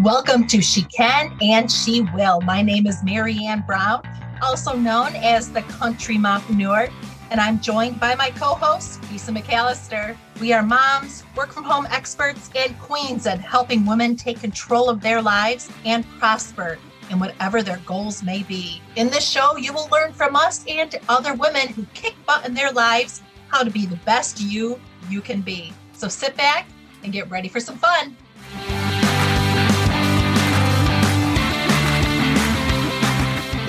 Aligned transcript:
Welcome 0.00 0.46
to 0.48 0.62
She 0.62 0.82
Can 0.84 1.36
and 1.42 1.70
She 1.70 2.00
Will. 2.00 2.40
My 2.40 2.62
name 2.62 2.86
is 2.86 3.04
Marianne 3.04 3.62
Brown, 3.66 4.02
also 4.40 4.74
known 4.74 5.14
as 5.16 5.52
the 5.52 5.60
Country 5.62 6.16
Mompreneur, 6.16 6.90
and 7.30 7.38
I'm 7.38 7.60
joined 7.60 8.00
by 8.00 8.14
my 8.14 8.30
co-host, 8.30 9.00
Lisa 9.12 9.32
McAllister. 9.32 10.16
We 10.40 10.54
are 10.54 10.62
moms, 10.62 11.24
work 11.36 11.52
from 11.52 11.64
home 11.64 11.86
experts, 11.90 12.48
and 12.56 12.76
queens 12.80 13.26
at 13.26 13.38
helping 13.38 13.84
women 13.84 14.16
take 14.16 14.40
control 14.40 14.88
of 14.88 15.02
their 15.02 15.20
lives 15.20 15.70
and 15.84 16.08
prosper 16.18 16.78
in 17.10 17.18
whatever 17.20 17.62
their 17.62 17.78
goals 17.84 18.22
may 18.22 18.42
be. 18.42 18.80
In 18.96 19.10
this 19.10 19.28
show, 19.28 19.58
you 19.58 19.74
will 19.74 19.88
learn 19.92 20.14
from 20.14 20.34
us 20.34 20.64
and 20.66 20.98
other 21.10 21.34
women 21.34 21.68
who 21.68 21.84
kick 21.92 22.14
butt 22.26 22.46
in 22.46 22.54
their 22.54 22.72
lives 22.72 23.22
how 23.48 23.62
to 23.62 23.70
be 23.70 23.84
the 23.84 23.96
best 23.96 24.40
you 24.40 24.80
you 25.10 25.20
can 25.20 25.42
be. 25.42 25.72
So 25.92 26.08
sit 26.08 26.34
back 26.34 26.66
and 27.04 27.12
get 27.12 27.28
ready 27.30 27.48
for 27.48 27.60
some 27.60 27.76
fun. 27.76 28.16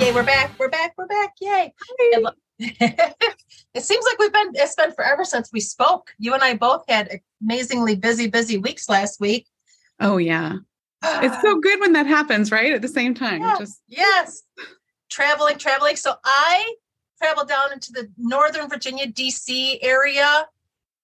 Yay, 0.00 0.12
we're 0.12 0.24
back. 0.24 0.58
We're 0.58 0.68
back. 0.68 0.92
We're 0.98 1.06
back. 1.06 1.34
Yay. 1.40 1.72
it 2.58 3.82
seems 3.82 4.04
like 4.04 4.18
we've 4.18 4.32
been, 4.32 4.50
it's 4.54 4.74
been 4.74 4.92
forever 4.92 5.24
since 5.24 5.50
we 5.52 5.60
spoke. 5.60 6.12
You 6.18 6.34
and 6.34 6.42
I 6.42 6.54
both 6.54 6.84
had 6.88 7.20
amazingly 7.40 7.94
busy, 7.94 8.26
busy 8.26 8.58
weeks 8.58 8.88
last 8.88 9.20
week. 9.20 9.46
Oh, 10.00 10.16
yeah. 10.16 10.56
it's 11.04 11.40
so 11.40 11.56
good 11.60 11.78
when 11.80 11.92
that 11.92 12.06
happens, 12.06 12.50
right? 12.50 12.72
At 12.72 12.82
the 12.82 12.88
same 12.88 13.14
time. 13.14 13.40
Yeah. 13.40 13.56
Just 13.56 13.80
yes. 13.86 14.42
Traveling, 15.10 15.58
traveling. 15.58 15.94
So 15.94 16.14
I 16.24 16.74
traveled 17.22 17.48
down 17.48 17.72
into 17.72 17.92
the 17.92 18.10
Northern 18.18 18.68
Virginia, 18.68 19.06
DC 19.06 19.78
area. 19.80 20.46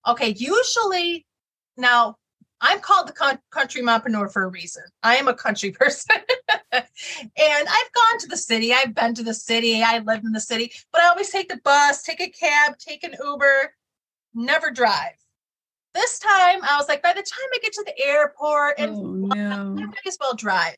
Okay, 0.07 0.35
usually 0.37 1.27
now 1.77 2.17
I'm 2.61 2.81
called 2.81 3.09
the 3.09 3.39
country 3.51 3.83
mompreneur 3.83 4.31
for 4.33 4.43
a 4.43 4.49
reason. 4.49 4.83
I 5.03 5.17
am 5.17 5.29
a 5.29 5.35
country 5.35 5.71
person. 5.81 6.17
and 6.73 6.85
I've 7.37 7.93
gone 7.93 8.19
to 8.21 8.29
the 8.29 8.37
city. 8.37 8.73
I've 8.73 8.95
been 8.95 9.15
to 9.15 9.23
the 9.23 9.35
city. 9.35 9.83
I 9.83 9.99
lived 9.99 10.25
in 10.25 10.33
the 10.33 10.41
city, 10.41 10.73
but 10.93 11.03
I 11.03 11.09
always 11.09 11.31
take 11.31 11.49
the 11.49 11.61
bus, 11.65 12.03
take 12.03 12.21
a 12.21 12.29
cab, 12.29 12.79
take 12.79 13.03
an 13.05 13.15
Uber, 13.23 13.75
never 14.35 14.71
drive. 14.71 15.15
This 15.95 16.19
time 16.19 16.61
I 16.63 16.77
was 16.77 16.89
like, 16.89 17.03
by 17.03 17.13
the 17.13 17.23
time 17.23 17.49
I 17.55 17.59
get 17.63 17.73
to 17.73 17.85
the 17.85 18.07
airport 18.07 18.79
and 18.79 18.95
oh, 18.95 19.03
no. 19.03 19.83
I 19.83 19.87
might 19.87 20.07
as 20.07 20.19
well 20.21 20.35
drive. 20.35 20.77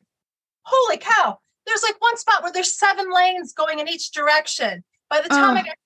Holy 0.63 0.97
cow. 0.97 1.39
There's 1.67 1.83
like 1.83 2.01
one 2.01 2.17
spot 2.17 2.41
where 2.41 2.51
there's 2.51 2.77
seven 2.77 3.13
lanes 3.13 3.53
going 3.53 3.79
in 3.79 3.87
each 3.87 4.11
direction. 4.11 4.83
By 5.09 5.21
the 5.21 5.29
time 5.29 5.55
oh. 5.55 5.59
I 5.59 5.63
got 5.63 5.65
to 5.65 5.77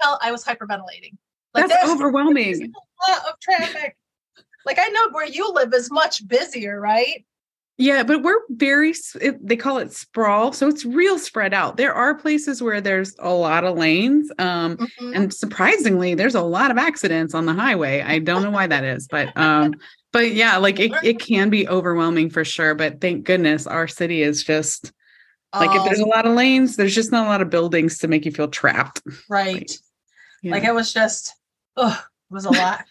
the 0.00 0.04
hotel, 0.04 0.18
I 0.22 0.30
was 0.30 0.44
hyperventilating. 0.44 1.16
Like, 1.52 1.68
That's 1.68 1.90
overwhelming. 1.90 2.62
A 2.62 3.10
lot 3.10 3.22
of 3.28 3.40
traffic. 3.40 3.96
Like 4.66 4.78
I 4.78 4.88
know 4.88 5.08
where 5.12 5.26
you 5.26 5.50
live 5.52 5.72
is 5.72 5.90
much 5.90 6.26
busier, 6.28 6.78
right? 6.78 7.24
Yeah, 7.78 8.04
but 8.04 8.22
we're 8.22 8.40
very, 8.48 8.94
they 9.42 9.56
call 9.56 9.76
it 9.78 9.92
sprawl. 9.92 10.52
So 10.52 10.66
it's 10.66 10.86
real 10.86 11.18
spread 11.18 11.52
out. 11.52 11.76
There 11.76 11.92
are 11.92 12.14
places 12.14 12.62
where 12.62 12.80
there's 12.80 13.14
a 13.18 13.28
lot 13.28 13.64
of 13.64 13.76
lanes. 13.76 14.32
Um, 14.38 14.78
mm-hmm. 14.78 15.12
And 15.14 15.32
surprisingly, 15.32 16.14
there's 16.14 16.34
a 16.34 16.40
lot 16.40 16.70
of 16.70 16.78
accidents 16.78 17.34
on 17.34 17.44
the 17.44 17.52
highway. 17.52 18.00
I 18.00 18.18
don't 18.18 18.42
know 18.42 18.50
why 18.50 18.66
that 18.66 18.82
is, 18.82 19.06
but, 19.08 19.36
um, 19.36 19.74
but 20.10 20.32
yeah, 20.32 20.56
like 20.56 20.80
it, 20.80 20.92
it 21.02 21.20
can 21.20 21.50
be 21.50 21.68
overwhelming 21.68 22.30
for 22.30 22.46
sure. 22.46 22.74
But 22.74 23.02
thank 23.02 23.24
goodness 23.24 23.66
our 23.66 23.86
city 23.86 24.22
is 24.22 24.42
just 24.42 24.90
like 25.54 25.76
if 25.76 25.84
there's 25.84 26.00
a 26.00 26.06
oh. 26.06 26.08
lot 26.08 26.24
of 26.24 26.34
lanes, 26.34 26.76
there's 26.76 26.94
just 26.94 27.12
not 27.12 27.26
a 27.26 27.28
lot 27.28 27.42
of 27.42 27.50
buildings 27.50 27.98
to 27.98 28.08
make 28.08 28.24
you 28.24 28.32
feel 28.32 28.48
trapped. 28.48 29.02
Right. 29.28 29.54
Like, 29.54 29.70
yeah. 30.42 30.52
like 30.52 30.64
it 30.64 30.74
was 30.74 30.94
just, 30.94 31.34
oh, 31.76 32.02
it 32.30 32.34
was 32.34 32.46
a 32.46 32.52
lot. 32.52 32.86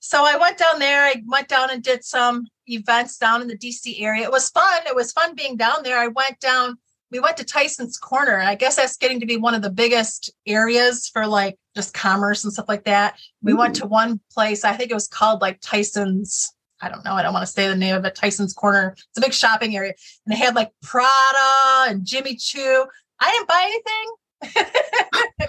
So 0.00 0.24
I 0.24 0.36
went 0.36 0.58
down 0.58 0.78
there. 0.78 1.04
I 1.04 1.22
went 1.26 1.48
down 1.48 1.70
and 1.70 1.82
did 1.82 2.04
some 2.04 2.46
events 2.66 3.18
down 3.18 3.42
in 3.42 3.48
the 3.48 3.58
DC 3.58 4.00
area. 4.00 4.24
It 4.24 4.30
was 4.30 4.50
fun. 4.50 4.82
It 4.86 4.94
was 4.94 5.12
fun 5.12 5.34
being 5.34 5.56
down 5.56 5.82
there. 5.82 5.98
I 5.98 6.08
went 6.08 6.38
down, 6.40 6.78
we 7.10 7.20
went 7.20 7.36
to 7.38 7.44
Tyson's 7.44 7.96
Corner. 7.96 8.36
And 8.36 8.48
I 8.48 8.54
guess 8.54 8.76
that's 8.76 8.96
getting 8.96 9.20
to 9.20 9.26
be 9.26 9.36
one 9.36 9.54
of 9.54 9.62
the 9.62 9.70
biggest 9.70 10.30
areas 10.46 11.08
for 11.08 11.26
like 11.26 11.56
just 11.74 11.94
commerce 11.94 12.44
and 12.44 12.52
stuff 12.52 12.68
like 12.68 12.84
that. 12.84 13.18
We 13.42 13.52
Ooh. 13.52 13.58
went 13.58 13.76
to 13.76 13.86
mm. 13.86 13.90
one 13.90 14.20
place, 14.32 14.64
I 14.64 14.74
think 14.74 14.90
it 14.90 14.94
was 14.94 15.08
called 15.08 15.40
like 15.40 15.60
Tyson's. 15.60 16.52
I 16.80 16.88
don't 16.88 17.04
know. 17.04 17.14
I 17.14 17.22
don't 17.22 17.32
want 17.32 17.44
to 17.44 17.52
say 17.52 17.66
the 17.66 17.74
name 17.74 17.96
of 17.96 18.04
it. 18.04 18.14
Tyson's 18.14 18.54
Corner. 18.54 18.94
It's 18.96 19.18
a 19.18 19.20
big 19.20 19.32
shopping 19.32 19.76
area. 19.76 19.94
And 20.24 20.32
they 20.32 20.38
had 20.38 20.54
like 20.54 20.70
Prada 20.80 21.90
and 21.90 22.04
Jimmy 22.04 22.36
Choo. 22.36 22.86
I 23.18 23.32
didn't 23.32 23.48
buy 23.48 23.64
anything. 23.66 25.48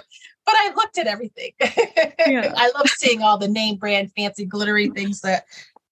but 0.50 0.56
I 0.58 0.72
looked 0.74 0.98
at 0.98 1.06
everything. 1.06 1.52
Yeah. 1.60 2.52
I 2.56 2.70
love 2.74 2.88
seeing 2.88 3.22
all 3.22 3.38
the 3.38 3.48
name 3.48 3.76
brand 3.76 4.10
fancy 4.16 4.44
glittery 4.44 4.90
things 4.90 5.20
that 5.20 5.44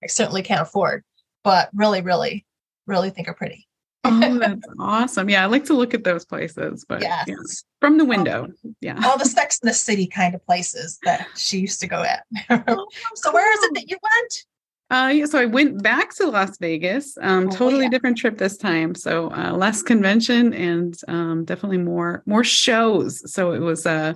I 0.02 0.06
certainly 0.06 0.42
can't 0.42 0.62
afford 0.62 1.04
but 1.48 1.70
really, 1.72 2.02
really, 2.02 2.44
really 2.86 3.08
think 3.08 3.26
are 3.26 3.32
pretty. 3.32 3.66
oh, 4.04 4.38
that's 4.38 4.68
awesome. 4.78 5.30
Yeah, 5.30 5.42
I 5.42 5.46
like 5.46 5.64
to 5.64 5.74
look 5.74 5.94
at 5.94 6.04
those 6.04 6.26
places, 6.26 6.84
but 6.86 7.00
yes. 7.00 7.24
yeah, 7.26 7.36
from 7.80 7.96
the 7.96 8.04
window. 8.04 8.48
yeah. 8.82 9.00
All 9.02 9.16
the 9.16 9.24
Sex 9.24 9.58
in 9.62 9.66
the 9.66 9.72
City 9.72 10.06
kind 10.06 10.34
of 10.34 10.44
places 10.44 10.98
that 11.04 11.26
she 11.36 11.58
used 11.58 11.80
to 11.80 11.86
go 11.86 12.02
at. 12.02 12.24
oh, 12.68 12.86
so, 13.14 13.32
where 13.32 13.50
is 13.50 13.62
it 13.62 13.74
that 13.76 13.88
you 13.88 13.96
went? 14.02 14.44
Uh, 14.90 15.08
yeah, 15.08 15.24
so 15.24 15.38
I 15.38 15.46
went 15.46 15.82
back 15.82 16.14
to 16.16 16.26
Las 16.26 16.58
Vegas. 16.58 17.16
Um, 17.20 17.48
oh, 17.48 17.50
totally 17.50 17.84
yeah. 17.84 17.90
different 17.90 18.18
trip 18.18 18.36
this 18.36 18.58
time. 18.58 18.94
So 18.94 19.30
uh, 19.32 19.52
less 19.52 19.82
convention 19.82 20.52
and 20.52 20.98
um, 21.08 21.44
definitely 21.46 21.78
more 21.78 22.22
more 22.26 22.44
shows. 22.44 23.30
So 23.32 23.52
it 23.52 23.60
was 23.60 23.86
uh, 23.86 24.14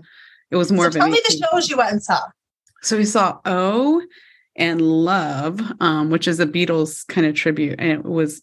it 0.52 0.56
was 0.56 0.70
more. 0.70 0.92
So 0.92 1.00
tell 1.00 1.08
me 1.08 1.20
the 1.28 1.44
shows 1.50 1.68
you 1.68 1.78
went 1.78 1.92
and 1.92 2.02
saw. 2.02 2.20
So 2.82 2.96
we 2.96 3.04
saw 3.04 3.40
O 3.44 4.02
and 4.54 4.80
Love, 4.82 5.60
um, 5.80 6.10
which 6.10 6.28
is 6.28 6.38
a 6.40 6.46
Beatles 6.46 7.06
kind 7.08 7.26
of 7.26 7.34
tribute. 7.34 7.76
And 7.78 7.90
it 7.90 8.04
was 8.04 8.42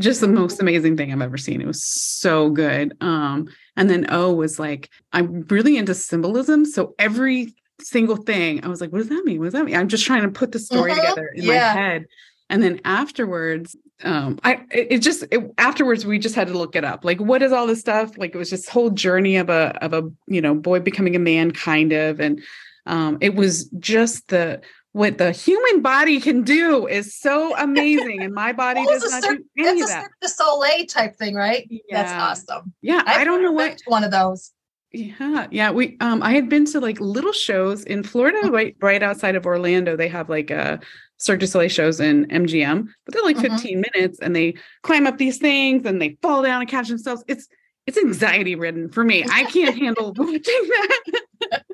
just 0.00 0.22
the 0.22 0.28
most 0.28 0.60
amazing 0.60 0.96
thing 0.96 1.12
I've 1.12 1.20
ever 1.20 1.36
seen. 1.36 1.60
It 1.60 1.66
was 1.66 1.84
so 1.84 2.48
good. 2.48 2.96
Um, 3.02 3.48
and 3.76 3.90
then 3.90 4.06
O 4.10 4.32
was 4.32 4.58
like, 4.58 4.88
I'm 5.12 5.42
really 5.42 5.76
into 5.76 5.94
symbolism. 5.94 6.64
So 6.64 6.94
every 6.98 7.54
single 7.80 8.16
thing, 8.16 8.64
I 8.64 8.68
was 8.68 8.80
like, 8.80 8.90
what 8.90 8.98
does 8.98 9.10
that 9.10 9.24
mean? 9.26 9.38
What 9.38 9.46
does 9.46 9.54
that 9.54 9.64
mean? 9.66 9.76
I'm 9.76 9.88
just 9.88 10.06
trying 10.06 10.22
to 10.22 10.30
put 10.30 10.52
the 10.52 10.58
story 10.58 10.92
mm-hmm. 10.92 11.00
together 11.00 11.26
in 11.34 11.44
yeah. 11.44 11.74
my 11.74 11.80
head. 11.80 12.06
And 12.48 12.62
then 12.62 12.80
afterwards, 12.84 13.76
um, 14.04 14.38
I 14.44 14.64
it 14.70 14.98
just 14.98 15.24
it, 15.30 15.52
afterwards 15.58 16.04
we 16.04 16.18
just 16.18 16.34
had 16.34 16.48
to 16.48 16.58
look 16.58 16.76
it 16.76 16.84
up. 16.84 17.04
Like, 17.04 17.20
what 17.20 17.42
is 17.42 17.52
all 17.52 17.66
this 17.66 17.80
stuff? 17.80 18.16
Like, 18.18 18.34
it 18.34 18.38
was 18.38 18.50
this 18.50 18.68
whole 18.68 18.90
journey 18.90 19.36
of 19.36 19.48
a 19.48 19.78
of 19.82 19.92
a 19.92 20.10
you 20.26 20.40
know 20.40 20.54
boy 20.54 20.80
becoming 20.80 21.16
a 21.16 21.20
man, 21.20 21.50
kind 21.50 21.92
of, 21.92 22.20
and 22.20 22.42
um, 22.86 23.18
it 23.20 23.34
was 23.34 23.66
just 23.78 24.28
the 24.28 24.60
what 24.92 25.18
the 25.18 25.32
human 25.32 25.80
body 25.80 26.20
can 26.20 26.42
do 26.42 26.86
is 26.86 27.14
so 27.14 27.56
amazing, 27.56 28.22
and 28.22 28.34
my 28.34 28.52
body 28.64 28.80
well, 28.84 28.98
does 28.98 29.10
not 29.10 29.22
do 29.22 29.44
any 29.58 29.80
of 29.82 29.88
that. 29.88 30.08
The 30.20 30.28
Soleil 30.28 30.86
type 30.86 31.16
thing, 31.16 31.34
right? 31.34 31.66
Yeah. 31.70 31.80
That's 31.90 32.12
awesome. 32.12 32.74
Yeah, 32.82 33.02
I've 33.06 33.20
I 33.20 33.24
do 33.24 33.30
not 33.30 33.42
know 33.42 33.52
what 33.52 33.78
one 33.86 34.04
of 34.04 34.10
those. 34.10 34.52
Yeah, 34.92 35.46
yeah. 35.50 35.70
We 35.70 35.96
um, 36.00 36.22
I 36.22 36.32
had 36.32 36.48
been 36.48 36.66
to 36.66 36.80
like 36.80 37.00
little 37.00 37.32
shows 37.32 37.84
in 37.84 38.02
Florida, 38.02 38.38
mm-hmm. 38.42 38.54
right, 38.54 38.76
right 38.80 39.02
outside 39.02 39.36
of 39.36 39.46
Orlando. 39.46 39.96
They 39.96 40.08
have 40.08 40.28
like 40.28 40.50
a 40.50 40.80
Cirque 41.22 41.38
du 41.38 41.46
Soleil 41.46 41.68
shows 41.68 42.00
in 42.00 42.26
MGM, 42.26 42.88
but 43.04 43.14
they're 43.14 43.22
like 43.22 43.36
mm-hmm. 43.36 43.54
15 43.54 43.84
minutes, 43.94 44.18
and 44.18 44.34
they 44.34 44.54
climb 44.82 45.06
up 45.06 45.18
these 45.18 45.38
things 45.38 45.86
and 45.86 46.02
they 46.02 46.18
fall 46.20 46.42
down 46.42 46.60
and 46.60 46.68
catch 46.68 46.88
themselves. 46.88 47.22
It's 47.28 47.46
it's 47.86 47.96
anxiety 47.96 48.56
ridden 48.56 48.88
for 48.90 49.04
me. 49.04 49.24
I 49.30 49.44
can't 49.44 49.78
handle 49.78 50.12
watching 50.18 50.40
that. 50.42 51.02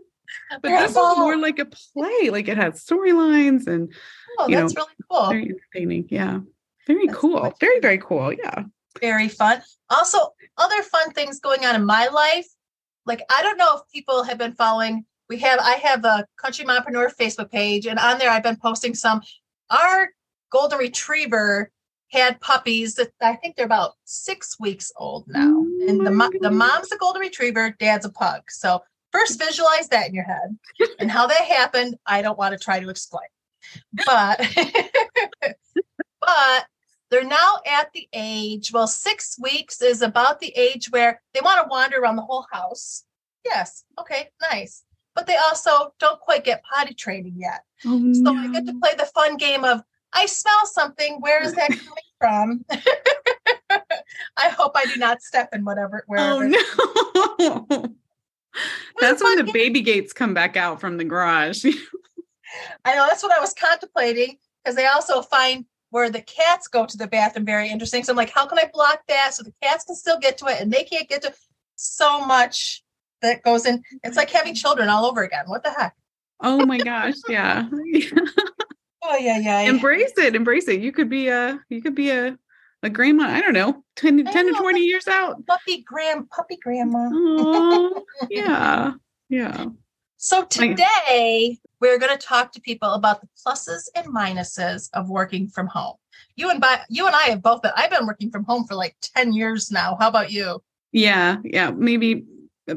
but 0.63 0.63
this 0.63 0.91
is 0.91 0.97
more 0.97 1.39
like 1.39 1.59
a 1.59 1.65
play. 1.65 2.29
Like 2.31 2.49
it 2.49 2.59
has 2.59 2.85
storylines 2.85 3.67
and 3.67 3.91
oh, 4.39 4.49
that's 4.51 4.75
know, 4.75 4.83
really 4.83 4.95
cool. 5.11 5.29
Very 5.31 5.49
entertaining. 5.49 6.09
Yeah. 6.11 6.41
Very 6.87 7.07
that's 7.07 7.19
cool. 7.19 7.55
Very, 7.59 7.81
very 7.81 7.99
cool. 7.99 8.33
Yeah. 8.35 8.65
Very 9.01 9.29
fun. 9.29 9.63
Also, 9.89 10.19
other 10.59 10.83
fun 10.83 11.13
things 11.13 11.41
going 11.41 11.65
on 11.65 11.75
in 11.75 11.87
my 11.87 12.09
life. 12.09 12.47
Like 13.07 13.23
I 13.31 13.43
don't 13.43 13.57
know 13.57 13.77
if 13.77 13.83
people 13.93 14.25
have 14.25 14.37
been 14.37 14.53
following. 14.53 15.07
We 15.29 15.39
have 15.39 15.61
I 15.61 15.73
have 15.75 16.05
a 16.05 16.27
Country 16.37 16.65
Mompreneur 16.65 17.11
Facebook 17.15 17.51
page, 17.51 17.87
and 17.87 17.99
on 17.99 18.19
there 18.19 18.31
I've 18.31 18.43
been 18.43 18.57
posting 18.57 18.95
some. 18.95 19.21
Our 19.71 20.11
golden 20.51 20.79
retriever 20.79 21.71
had 22.11 22.41
puppies 22.41 22.95
that 22.95 23.11
I 23.21 23.37
think 23.37 23.57
they're 23.57 23.67
about 23.67 23.93
six 24.05 24.59
weeks 24.59 24.91
old 24.97 25.27
now. 25.29 25.53
Oh 25.59 25.87
and 25.87 26.01
the, 26.01 26.39
the 26.41 26.51
mom's 26.51 26.91
a 26.91 26.97
golden 26.97 27.21
retriever, 27.21 27.75
dad's 27.79 28.07
a 28.07 28.11
pug. 28.11 28.43
So 28.49 28.81
First, 29.13 29.39
visualize 29.39 29.89
that 29.89 30.09
in 30.09 30.15
your 30.15 30.25
head. 30.25 30.59
And 30.99 31.11
how 31.11 31.27
that 31.27 31.41
happened, 31.41 31.97
I 32.07 32.23
don't 32.23 32.39
want 32.39 32.53
to 32.53 32.63
try 32.63 32.81
to 32.81 32.89
explain. 32.91 33.29
But 34.07 34.41
but 36.21 36.67
they're 37.11 37.25
now 37.25 37.57
at 37.67 37.91
the 37.93 38.09
age, 38.13 38.71
well, 38.73 38.87
six 38.87 39.39
weeks 39.41 39.81
is 39.81 40.03
about 40.03 40.41
the 40.41 40.53
age 40.57 40.91
where 40.91 41.23
they 41.33 41.41
want 41.41 41.63
to 41.63 41.69
wander 41.71 41.99
around 41.99 42.17
the 42.17 42.23
whole 42.23 42.47
house. 42.53 43.05
Yes. 43.45 43.85
Okay, 43.99 44.29
nice. 44.41 44.85
But 45.19 45.27
they 45.27 45.37
also 45.37 45.93
don't 45.99 46.21
quite 46.21 46.45
get 46.45 46.63
potty 46.63 46.95
training 46.95 47.35
yet. 47.39 47.65
Oh, 47.85 48.13
so 48.13 48.23
no. 48.23 48.37
I 48.37 48.53
get 48.53 48.67
to 48.67 48.75
play 48.75 48.93
the 48.97 49.05
fun 49.05 49.37
game 49.37 49.65
of 49.65 49.83
I 50.13 50.27
smell 50.27 50.65
something. 50.67 51.21
Where 51.21 51.43
is 51.43 51.55
that 51.55 51.71
coming 51.71 51.85
from? 52.21 52.65
I 54.37 54.49
hope 54.49 54.77
I 54.77 54.85
do 54.85 54.95
not 54.95 55.21
step 55.21 55.49
in 55.53 55.65
whatever 55.65 56.05
wherever. 56.07 56.45
Oh 56.45 57.67
no. 57.69 57.97
That's 59.01 59.21
when 59.21 59.45
the 59.45 59.51
baby 59.53 59.81
gates 59.81 60.13
come 60.13 60.35
back 60.35 60.57
out 60.57 60.81
from 60.81 60.99
the 60.99 61.05
garage. 61.05 61.65
I 62.85 62.95
know 62.95 63.09
that's 63.09 63.25
what 63.25 63.37
I 63.37 63.41
was 63.41 63.55
contemplating 63.55 64.37
because 64.63 64.77
they 64.77 64.87
also 64.87 65.21
find 65.23 65.65
where 65.91 66.11
the 66.11 66.23
cats 66.23 66.69
go 66.69 66.87
to 66.87 66.97
the 66.97 67.09
bathroom 67.09 67.45
very 67.45 67.69
interesting. 67.71 68.05
So 68.05 68.13
I'm 68.13 68.17
like, 68.17 68.31
how 68.31 68.47
can 68.47 68.57
I 68.57 68.71
block 68.73 69.01
that 69.09 69.35
so 69.35 69.43
the 69.43 69.53
cats 69.61 69.85
can 69.85 69.97
still 69.97 70.21
get 70.21 70.39
to 70.39 70.47
it 70.47 70.61
and 70.61 70.73
they 70.73 70.85
can't 70.85 71.09
get 71.09 71.23
to 71.23 71.35
so 71.75 72.25
much 72.25 72.85
that 73.23 73.43
goes 73.43 73.67
in. 73.67 73.83
It's 74.05 74.17
like 74.17 74.31
having 74.31 74.53
mm-hmm. 74.53 74.59
children 74.59 74.89
all 74.89 75.07
over 75.07 75.23
again. 75.23 75.45
What 75.47 75.65
the 75.65 75.71
heck? 75.71 75.95
Oh 76.41 76.65
my 76.65 76.79
gosh. 76.79 77.15
Yeah. 77.29 77.69
oh 79.03 79.17
yeah, 79.17 79.39
yeah. 79.39 79.61
Embrace 79.61 80.13
it. 80.17 80.35
Embrace 80.35 80.69
it. 80.69 80.81
You 80.81 80.93
could 80.93 81.09
be 81.09 81.29
a 81.29 81.59
you 81.69 81.83
could 81.83 81.95
be 81.95 82.11
a 82.11 82.39
a 82.83 82.91
grandma, 82.91 83.25
I 83.25 83.41
don't 83.41 83.55
know, 83.55 83.83
10, 83.97 84.25
10 84.25 84.47
know, 84.47 84.53
to 84.53 84.59
20 84.61 84.81
years 84.81 85.09
out. 85.09 85.45
Puppy 85.47 85.83
grand 85.83 86.31
puppy 86.31 86.57
grandma. 86.63 87.09
Oh, 87.13 88.05
yeah. 88.31 88.93
Yeah. 89.29 89.67
So 90.17 90.45
today 90.45 91.59
we're 91.81 91.99
going 91.99 92.17
to 92.17 92.25
talk 92.25 92.53
to 92.53 92.61
people 92.61 92.93
about 92.93 93.21
the 93.21 93.29
pluses 93.45 93.89
and 93.95 94.07
minuses 94.07 94.91
of 94.93 95.09
working 95.09 95.49
from 95.49 95.67
home. 95.69 95.97
You 96.37 96.51
and 96.51 96.61
by 96.61 96.81
you 96.89 97.07
and 97.07 97.15
I 97.15 97.25
have 97.25 97.43
both 97.43 97.63
been 97.63 97.73
I've 97.77 97.91
been 97.91 98.07
working 98.07 98.31
from 98.31 98.45
home 98.45 98.65
for 98.65 98.75
like 98.75 98.97
10 99.03 99.33
years 99.33 99.71
now. 99.71 99.97
How 99.99 100.09
about 100.09 100.31
you? 100.31 100.63
Yeah, 100.93 101.37
yeah, 101.45 101.71
maybe 101.71 102.25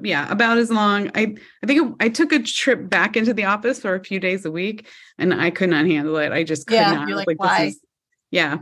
yeah, 0.04 0.32
about 0.32 0.58
as 0.58 0.72
long. 0.72 1.10
I 1.16 1.36
I 1.64 1.68
think 1.68 1.96
I 2.00 2.10
took 2.10 2.32
a 2.32 2.40
trip 2.40 2.90
back 2.90 3.16
into 3.18 3.34
the 3.34 3.46
office 3.46 3.80
for 3.80 3.96
a 3.96 4.04
few 4.04 4.20
days 4.20 4.46
a 4.46 4.52
week 4.52 4.88
and 5.18 5.34
I 5.34 5.52
could 5.52 5.70
not 5.70 5.86
handle 5.86 6.18
it. 6.18 6.32
I 6.32 6.44
just 6.44 6.68
could 6.68 6.76
yeah, 6.76 6.92
not. 6.92 7.10
Like, 7.10 7.28
like 7.28 7.40
why? 7.40 7.64
Is, 7.66 7.80
yeah. 8.32 8.58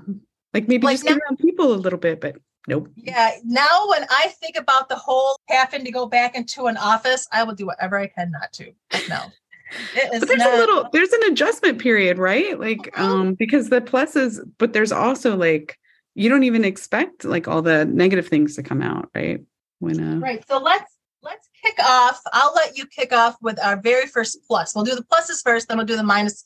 Like 0.53 0.67
maybe 0.67 0.85
like 0.85 0.95
just 0.95 1.05
now, 1.05 1.13
get 1.13 1.21
around 1.21 1.37
people 1.37 1.73
a 1.73 1.75
little 1.75 1.99
bit, 1.99 2.19
but 2.19 2.37
nope. 2.67 2.89
Yeah. 2.95 3.31
Now 3.45 3.87
when 3.89 4.05
I 4.09 4.27
think 4.39 4.57
about 4.57 4.89
the 4.89 4.95
whole 4.95 5.39
having 5.47 5.85
to 5.85 5.91
go 5.91 6.07
back 6.07 6.35
into 6.35 6.65
an 6.65 6.77
office, 6.77 7.27
I 7.31 7.43
will 7.43 7.53
do 7.53 7.67
whatever 7.67 7.97
I 7.99 8.07
can 8.07 8.31
not 8.31 8.51
to. 8.53 8.71
No. 9.07 9.21
but 9.95 10.27
there's 10.27 10.39
not, 10.39 10.53
a 10.53 10.57
little 10.57 10.89
there's 10.91 11.13
an 11.13 11.31
adjustment 11.31 11.79
period, 11.79 12.17
right? 12.17 12.59
Like 12.59 12.79
mm-hmm. 12.79 13.01
um 13.01 13.33
because 13.35 13.69
the 13.69 13.81
pluses, 13.81 14.39
but 14.57 14.73
there's 14.73 14.91
also 14.91 15.37
like 15.37 15.77
you 16.15 16.29
don't 16.29 16.43
even 16.43 16.65
expect 16.65 17.23
like 17.23 17.47
all 17.47 17.61
the 17.61 17.85
negative 17.85 18.27
things 18.27 18.55
to 18.55 18.63
come 18.63 18.81
out, 18.81 19.09
right? 19.13 19.41
When 19.77 19.99
uh 19.99 20.19
Right. 20.19 20.43
So 20.47 20.57
let's 20.57 20.91
let's 21.21 21.50
kick 21.62 21.77
off. 21.83 22.21
I'll 22.33 22.54
let 22.54 22.77
you 22.77 22.86
kick 22.86 23.13
off 23.13 23.38
with 23.42 23.60
our 23.63 23.80
very 23.80 24.07
first 24.07 24.39
plus. 24.48 24.75
We'll 24.75 24.86
do 24.86 24.95
the 24.95 25.04
pluses 25.04 25.44
first, 25.44 25.68
then 25.68 25.77
we'll 25.77 25.86
do 25.86 25.95
the 25.95 26.04
minus. 26.04 26.45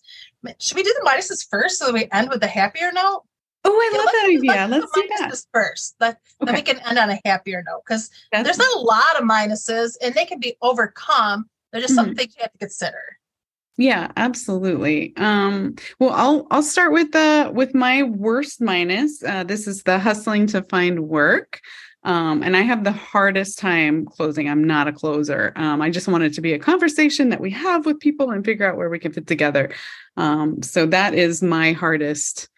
Should 0.60 0.76
we 0.76 0.84
do 0.84 0.96
the 1.00 1.10
minuses 1.10 1.48
first 1.50 1.80
so 1.80 1.86
that 1.86 1.94
we 1.94 2.08
end 2.12 2.30
with 2.30 2.42
the 2.42 2.48
happier 2.48 2.92
note? 2.92 3.24
Oh, 3.66 3.72
I 3.72 3.90
yeah, 3.92 3.98
love 3.98 4.10
that 4.12 4.30
idea. 4.30 4.68
Let's, 4.68 4.96
let's 4.96 5.08
do 5.08 5.16
that 5.20 5.42
first. 5.54 5.96
Let, 6.00 6.18
okay. 6.42 6.52
then 6.52 6.56
we 6.56 6.62
can 6.62 6.80
end 6.88 7.00
on 7.00 7.10
a 7.10 7.20
happier 7.24 7.64
note 7.66 7.82
because 7.88 8.10
there's 8.32 8.58
not 8.58 8.76
a 8.76 8.80
lot 8.80 9.18
of 9.18 9.24
minuses 9.24 9.96
and 10.02 10.14
they 10.14 10.26
can 10.26 10.40
be 10.40 10.56
overcome. 10.62 11.46
They're 11.72 11.82
just 11.82 11.94
mm-hmm. 11.94 12.08
something 12.08 12.28
you 12.28 12.42
have 12.42 12.52
to 12.52 12.58
consider. 12.58 13.18
Yeah, 13.78 14.12
absolutely. 14.18 15.14
Um, 15.18 15.76
well, 16.00 16.12
I'll 16.12 16.48
I'll 16.52 16.62
start 16.62 16.92
with 16.92 17.12
the 17.12 17.50
with 17.52 17.74
my 17.74 18.04
worst 18.04 18.62
minus. 18.62 19.24
Uh, 19.24 19.44
this 19.44 19.66
is 19.66 19.82
the 19.82 19.98
hustling 19.98 20.46
to 20.48 20.62
find 20.62 21.08
work. 21.08 21.60
Um, 22.06 22.44
and 22.44 22.58
I 22.58 22.62
have 22.62 22.84
the 22.84 22.92
hardest 22.92 23.60
time 23.60 24.06
closing. 24.06 24.50
I'm 24.50 24.66
not 24.66 24.88
a 24.88 24.94
closer. 24.94 25.54
Um, 25.56 25.82
I 25.82 25.90
just 25.90 26.08
want 26.08 26.24
it 26.24 26.34
to 26.34 26.42
be 26.42 26.54
a 26.54 26.60
conversation 26.60 27.30
that 27.30 27.40
we 27.40 27.52
have 27.52 27.86
with 27.86 28.00
people 28.00 28.32
and 28.32 28.44
figure 28.44 28.70
out 28.70 28.78
where 28.78 28.90
we 28.90 29.00
can 29.00 29.14
fit 29.14 29.28
together. 29.28 29.74
Um, 30.18 30.62
so 30.62 30.86
that 30.88 31.14
is 31.14 31.42
my 31.42 31.72
hardest 31.72 32.50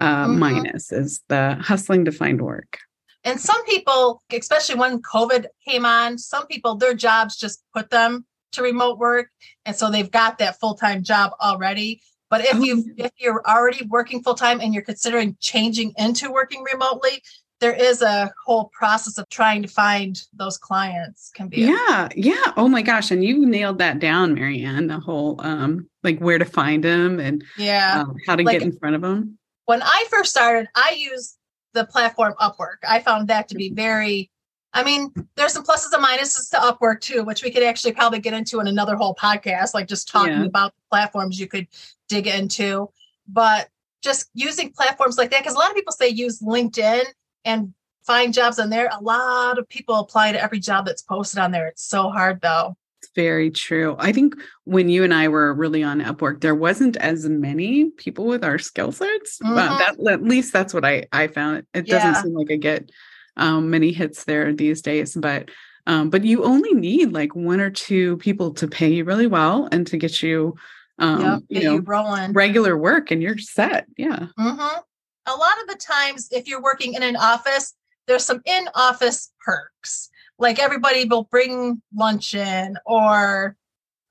uh, 0.00 0.26
mm-hmm. 0.26 0.38
minus 0.38 0.92
is 0.92 1.22
the 1.28 1.56
hustling 1.60 2.04
to 2.06 2.12
find 2.12 2.40
work. 2.40 2.78
And 3.24 3.38
some 3.38 3.64
people, 3.66 4.22
especially 4.32 4.76
when 4.76 5.02
COVID 5.02 5.46
came 5.66 5.84
on, 5.84 6.16
some 6.18 6.46
people 6.46 6.76
their 6.76 6.94
jobs 6.94 7.36
just 7.36 7.62
put 7.74 7.90
them 7.90 8.24
to 8.52 8.62
remote 8.62 8.98
work, 8.98 9.28
and 9.64 9.76
so 9.76 9.90
they've 9.90 10.10
got 10.10 10.38
that 10.38 10.58
full 10.58 10.74
time 10.74 11.02
job 11.02 11.32
already. 11.40 12.00
But 12.30 12.42
if 12.44 12.64
you 12.64 12.84
oh. 12.88 13.04
if 13.04 13.12
you're 13.18 13.42
already 13.46 13.84
working 13.86 14.22
full 14.22 14.34
time 14.34 14.60
and 14.60 14.72
you're 14.72 14.82
considering 14.82 15.36
changing 15.40 15.92
into 15.98 16.32
working 16.32 16.64
remotely, 16.72 17.22
there 17.60 17.72
is 17.72 18.02
a 18.02 18.32
whole 18.44 18.70
process 18.72 19.18
of 19.18 19.28
trying 19.28 19.62
to 19.62 19.68
find 19.68 20.22
those 20.32 20.58
clients 20.58 21.30
can 21.34 21.48
be 21.48 21.58
yeah 21.62 22.08
a- 22.10 22.10
yeah 22.16 22.52
oh 22.56 22.68
my 22.68 22.82
gosh 22.82 23.10
and 23.10 23.24
you 23.24 23.46
nailed 23.46 23.78
that 23.78 23.98
down 23.98 24.34
marianne 24.34 24.86
the 24.86 24.98
whole 24.98 25.40
um 25.40 25.88
like 26.02 26.18
where 26.18 26.38
to 26.38 26.44
find 26.44 26.84
them 26.84 27.20
and 27.20 27.44
yeah. 27.56 28.02
um, 28.02 28.16
how 28.26 28.36
to 28.36 28.42
like, 28.42 28.58
get 28.58 28.62
in 28.62 28.72
front 28.78 28.96
of 28.96 29.02
them 29.02 29.38
when 29.66 29.82
i 29.82 30.06
first 30.10 30.30
started 30.30 30.68
i 30.74 30.94
used 30.96 31.36
the 31.72 31.84
platform 31.84 32.34
upwork. 32.40 32.78
I 32.82 32.98
found 32.98 33.28
that 33.28 33.46
to 33.48 33.54
be 33.54 33.70
very 33.70 34.30
i 34.72 34.82
mean 34.82 35.12
there's 35.36 35.52
some 35.52 35.64
pluses 35.64 35.92
and 35.92 36.04
minuses 36.04 36.50
to 36.50 36.56
upwork 36.56 37.00
too 37.00 37.22
which 37.22 37.44
we 37.44 37.50
could 37.50 37.62
actually 37.62 37.92
probably 37.92 38.18
get 38.18 38.32
into 38.32 38.58
in 38.58 38.66
another 38.66 38.96
whole 38.96 39.14
podcast 39.14 39.72
like 39.72 39.86
just 39.86 40.08
talking 40.08 40.40
yeah. 40.40 40.46
about 40.46 40.74
the 40.74 40.82
platforms 40.90 41.38
you 41.38 41.46
could 41.46 41.68
dig 42.10 42.26
into. 42.26 42.90
But 43.26 43.68
just 44.02 44.28
using 44.34 44.72
platforms 44.72 45.16
like 45.16 45.30
that 45.30 45.40
because 45.40 45.54
a 45.54 45.58
lot 45.58 45.70
of 45.70 45.76
people 45.76 45.92
say 45.92 46.08
use 46.08 46.40
linkedin 46.40 47.04
and 47.44 47.74
find 48.10 48.34
jobs 48.34 48.58
on 48.58 48.70
there. 48.70 48.90
A 48.92 49.02
lot 49.02 49.58
of 49.58 49.68
people 49.68 49.96
apply 49.96 50.32
to 50.32 50.42
every 50.42 50.58
job 50.58 50.86
that's 50.86 51.02
posted 51.02 51.38
on 51.38 51.52
there. 51.52 51.68
It's 51.68 51.84
so 51.84 52.10
hard 52.10 52.40
though. 52.40 52.76
It's 53.02 53.10
very 53.14 53.50
true. 53.50 53.96
I 53.98 54.12
think 54.12 54.34
when 54.64 54.88
you 54.88 55.04
and 55.04 55.14
I 55.14 55.28
were 55.28 55.54
really 55.54 55.82
on 55.82 56.00
Upwork, 56.00 56.40
there 56.40 56.54
wasn't 56.54 56.96
as 56.98 57.28
many 57.28 57.90
people 57.90 58.26
with 58.26 58.44
our 58.44 58.58
skill 58.58 58.92
sets. 58.92 59.38
Mm-hmm. 59.38 59.54
that 59.54 60.12
at 60.12 60.22
least 60.22 60.52
that's 60.52 60.74
what 60.74 60.84
I 60.84 61.06
I 61.12 61.28
found. 61.28 61.64
It 61.72 61.88
yeah. 61.88 61.98
doesn't 61.98 62.24
seem 62.24 62.34
like 62.34 62.50
I 62.50 62.56
get 62.56 62.90
um, 63.36 63.70
many 63.70 63.92
hits 63.92 64.24
there 64.24 64.52
these 64.52 64.82
days, 64.82 65.14
but 65.14 65.50
um, 65.86 66.10
but 66.10 66.24
you 66.24 66.44
only 66.44 66.74
need 66.74 67.12
like 67.12 67.34
one 67.34 67.60
or 67.60 67.70
two 67.70 68.18
people 68.18 68.52
to 68.54 68.68
pay 68.68 68.92
you 68.92 69.04
really 69.04 69.26
well 69.26 69.68
and 69.72 69.86
to 69.86 69.96
get 69.96 70.22
you 70.22 70.56
um, 70.98 71.20
yep, 71.48 71.62
you 71.62 71.64
know 71.64 71.78
rolling. 71.78 72.32
regular 72.32 72.76
work 72.76 73.10
and 73.10 73.22
you're 73.22 73.38
set. 73.38 73.86
Yeah. 73.96 74.26
Mm-hmm 74.38 74.80
a 75.26 75.32
lot 75.32 75.60
of 75.62 75.68
the 75.68 75.76
times, 75.76 76.28
if 76.30 76.48
you're 76.48 76.62
working 76.62 76.94
in 76.94 77.02
an 77.02 77.16
office, 77.16 77.74
there's 78.06 78.24
some 78.24 78.42
in 78.44 78.68
office 78.74 79.32
perks. 79.44 80.10
Like 80.38 80.58
everybody 80.58 81.04
will 81.04 81.24
bring 81.24 81.82
lunch 81.94 82.34
in, 82.34 82.76
or 82.86 83.56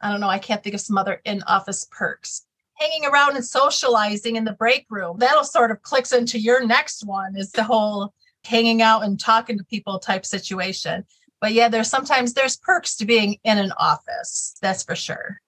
I 0.01 0.11
don't 0.11 0.21
know, 0.21 0.29
I 0.29 0.39
can't 0.39 0.63
think 0.63 0.75
of 0.75 0.81
some 0.81 0.97
other 0.97 1.21
in 1.25 1.43
office 1.43 1.87
perks. 1.91 2.45
Hanging 2.75 3.05
around 3.05 3.35
and 3.35 3.43
socializing 3.43 4.37
in 4.37 4.45
the 4.45 4.53
break 4.53 4.85
room. 4.89 5.17
That'll 5.19 5.43
sort 5.43 5.71
of 5.71 5.81
clicks 5.81 6.13
into 6.13 6.39
your 6.39 6.65
next 6.65 7.05
one 7.05 7.35
is 7.35 7.51
the 7.51 7.63
whole 7.63 8.13
hanging 8.45 8.81
out 8.81 9.03
and 9.03 9.19
talking 9.19 9.57
to 9.57 9.65
people 9.65 9.99
type 9.99 10.25
situation. 10.25 11.03
But 11.41 11.53
yeah, 11.53 11.67
there's 11.67 11.89
sometimes 11.89 12.33
there's 12.33 12.55
perks 12.55 12.95
to 12.97 13.05
being 13.05 13.37
in 13.43 13.57
an 13.57 13.73
office. 13.73 14.55
That's 14.61 14.83
for 14.83 14.95
sure. 14.95 15.41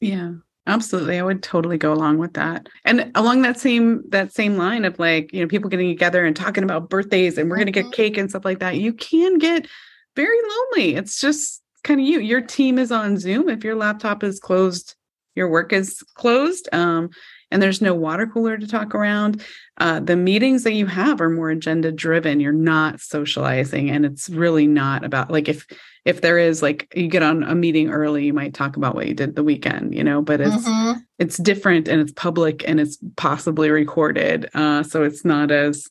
Yeah. 0.00 0.32
Absolutely. 0.68 1.18
I 1.18 1.22
would 1.22 1.42
totally 1.42 1.78
go 1.78 1.94
along 1.94 2.18
with 2.18 2.34
that. 2.34 2.68
And 2.84 3.10
along 3.14 3.40
that 3.42 3.58
same 3.58 4.02
that 4.10 4.32
same 4.34 4.58
line 4.58 4.84
of 4.84 4.98
like, 4.98 5.32
you 5.32 5.40
know, 5.40 5.48
people 5.48 5.70
getting 5.70 5.88
together 5.88 6.26
and 6.26 6.36
talking 6.36 6.62
about 6.62 6.90
birthdays 6.90 7.38
and 7.38 7.48
we're 7.48 7.56
going 7.56 7.66
to 7.66 7.72
get 7.72 7.86
mm-hmm. 7.86 7.92
cake 7.92 8.18
and 8.18 8.28
stuff 8.28 8.44
like 8.44 8.58
that. 8.58 8.76
You 8.76 8.92
can 8.92 9.38
get 9.38 9.66
very 10.14 10.36
lonely. 10.36 10.94
It's 10.94 11.20
just 11.20 11.62
kind 11.84 11.98
of 11.98 12.06
you. 12.06 12.20
Your 12.20 12.42
team 12.42 12.78
is 12.78 12.92
on 12.92 13.16
Zoom. 13.16 13.48
If 13.48 13.64
your 13.64 13.76
laptop 13.76 14.22
is 14.22 14.38
closed, 14.38 14.94
your 15.34 15.48
work 15.48 15.72
is 15.72 16.02
closed. 16.14 16.68
Um, 16.70 17.08
and 17.50 17.62
there's 17.62 17.80
no 17.80 17.94
water 17.94 18.26
cooler 18.26 18.58
to 18.58 18.66
talk 18.66 18.94
around. 18.94 19.44
Uh, 19.78 20.00
the 20.00 20.16
meetings 20.16 20.64
that 20.64 20.74
you 20.74 20.86
have 20.86 21.20
are 21.20 21.30
more 21.30 21.50
agenda 21.50 21.90
driven. 21.92 22.40
You're 22.40 22.52
not 22.52 23.00
socializing, 23.00 23.90
and 23.90 24.04
it's 24.04 24.28
really 24.28 24.66
not 24.66 25.04
about 25.04 25.30
like 25.30 25.48
if 25.48 25.66
if 26.04 26.20
there 26.20 26.38
is 26.38 26.62
like 26.62 26.92
you 26.94 27.08
get 27.08 27.22
on 27.22 27.42
a 27.42 27.54
meeting 27.54 27.90
early, 27.90 28.24
you 28.24 28.32
might 28.32 28.54
talk 28.54 28.76
about 28.76 28.94
what 28.94 29.06
you 29.06 29.14
did 29.14 29.36
the 29.36 29.44
weekend, 29.44 29.94
you 29.94 30.04
know. 30.04 30.20
But 30.22 30.40
it's 30.40 30.68
mm-hmm. 30.68 31.00
it's 31.18 31.36
different 31.36 31.88
and 31.88 32.00
it's 32.00 32.12
public 32.12 32.68
and 32.68 32.80
it's 32.80 32.98
possibly 33.16 33.70
recorded, 33.70 34.48
uh, 34.54 34.82
so 34.82 35.04
it's 35.04 35.24
not 35.24 35.50
as 35.50 35.88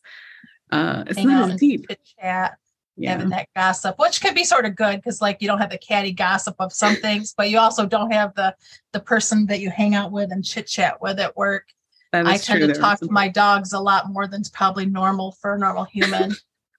uh, 0.72 1.04
it's 1.08 1.18
Hang 1.18 1.28
not 1.28 1.52
as 1.52 1.60
deep. 1.60 1.88
Chat 2.20 2.58
yeah. 2.98 3.12
having 3.12 3.30
that 3.30 3.48
gossip, 3.56 3.96
which 4.00 4.22
can 4.22 4.34
be 4.34 4.44
sort 4.44 4.66
of 4.66 4.76
good 4.76 4.98
because 4.98 5.22
like 5.22 5.38
you 5.42 5.48
don't 5.48 5.60
have 5.60 5.70
the 5.70 5.78
catty 5.78 6.12
gossip 6.12 6.56
of 6.60 6.74
some 6.74 6.96
things, 7.02 7.34
but 7.36 7.50
you 7.50 7.60
also 7.60 7.86
don't 7.86 8.12
have 8.12 8.34
the 8.36 8.56
the 8.94 9.00
person 9.00 9.46
that 9.48 9.60
you 9.60 9.70
hang 9.70 9.96
out 9.96 10.12
with 10.12 10.32
and 10.32 10.44
chit 10.44 10.68
chat 10.68 11.02
with 11.02 11.20
at 11.20 11.36
work. 11.38 11.68
I 12.14 12.38
tend 12.38 12.62
to 12.62 12.80
talk 12.80 13.00
to 13.00 13.12
my 13.12 13.28
dogs 13.28 13.74
a 13.74 13.80
lot 13.80 14.10
more 14.10 14.28
than's 14.28 14.50
probably 14.50 14.86
normal 14.86 15.34
for 15.34 15.56
a 15.56 15.60
normal 15.60 15.84
human. 15.84 16.34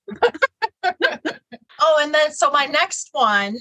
oh, 0.83 1.99
and 2.01 2.13
then 2.15 2.33
so 2.33 2.51
my 2.51 2.65
next 2.67 3.11
one 3.13 3.57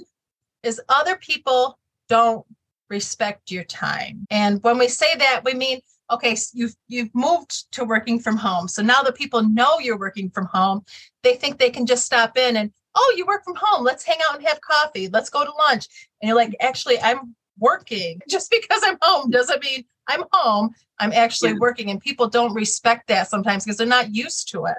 is 0.64 0.82
other 0.90 1.18
people 1.18 1.78
don't 2.10 2.46
respect 2.90 3.52
your 3.52 3.66
time. 3.66 4.26
And 4.32 4.64
when 4.64 4.78
we 4.78 4.88
say 4.88 5.14
that, 5.18 5.42
we 5.44 5.54
mean 5.54 5.82
okay, 6.12 6.36
so 6.36 6.52
you've 6.54 6.76
you've 6.88 7.14
moved 7.14 7.72
to 7.74 7.84
working 7.84 8.20
from 8.20 8.38
home. 8.38 8.68
So 8.68 8.82
now 8.82 9.02
that 9.04 9.16
people 9.16 9.44
know 9.44 9.80
you're 9.80 10.00
working 10.00 10.30
from 10.30 10.46
home, 10.46 10.84
they 11.24 11.36
think 11.36 11.58
they 11.58 11.70
can 11.70 11.86
just 11.86 12.06
stop 12.06 12.38
in 12.38 12.58
and 12.58 12.72
oh, 12.98 13.14
you 13.16 13.26
work 13.26 13.44
from 13.44 13.56
home. 13.58 13.84
Let's 13.84 14.04
hang 14.04 14.18
out 14.28 14.38
and 14.38 14.48
have 14.48 14.60
coffee. 14.62 15.08
Let's 15.08 15.30
go 15.30 15.46
to 15.46 15.52
lunch. 15.52 15.88
And 16.22 16.28
you're 16.28 16.38
like, 16.38 16.56
actually, 16.60 17.00
I'm 17.00 17.36
working. 17.60 18.20
Just 18.30 18.50
because 18.50 18.82
I'm 18.84 18.98
home 19.02 19.30
doesn't 19.30 19.64
mean 19.64 19.86
I'm 20.08 20.24
home. 20.32 20.72
I'm 21.00 21.14
actually 21.14 21.52
yeah. 21.52 21.58
working. 21.60 21.92
And 21.92 22.02
people 22.02 22.28
don't 22.28 22.54
respect 22.54 23.08
that 23.08 23.30
sometimes 23.30 23.64
because 23.64 23.78
they're 23.78 23.88
not 23.88 24.16
used 24.16 24.50
to 24.52 24.66
it. 24.66 24.78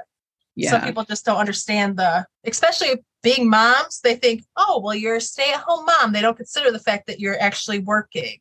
Yeah. 0.56 0.70
Some 0.70 0.80
people 0.82 1.04
just 1.04 1.24
don't 1.24 1.36
understand 1.36 1.96
the, 1.96 2.26
especially 2.44 3.04
being 3.22 3.48
moms, 3.48 4.00
they 4.02 4.16
think, 4.16 4.44
oh, 4.56 4.80
well, 4.82 4.94
you're 4.94 5.16
a 5.16 5.20
stay 5.20 5.52
at 5.52 5.60
home 5.60 5.86
mom. 5.86 6.12
They 6.12 6.20
don't 6.20 6.36
consider 6.36 6.72
the 6.72 6.80
fact 6.80 7.06
that 7.06 7.20
you're 7.20 7.40
actually 7.40 7.78
working. 7.78 8.38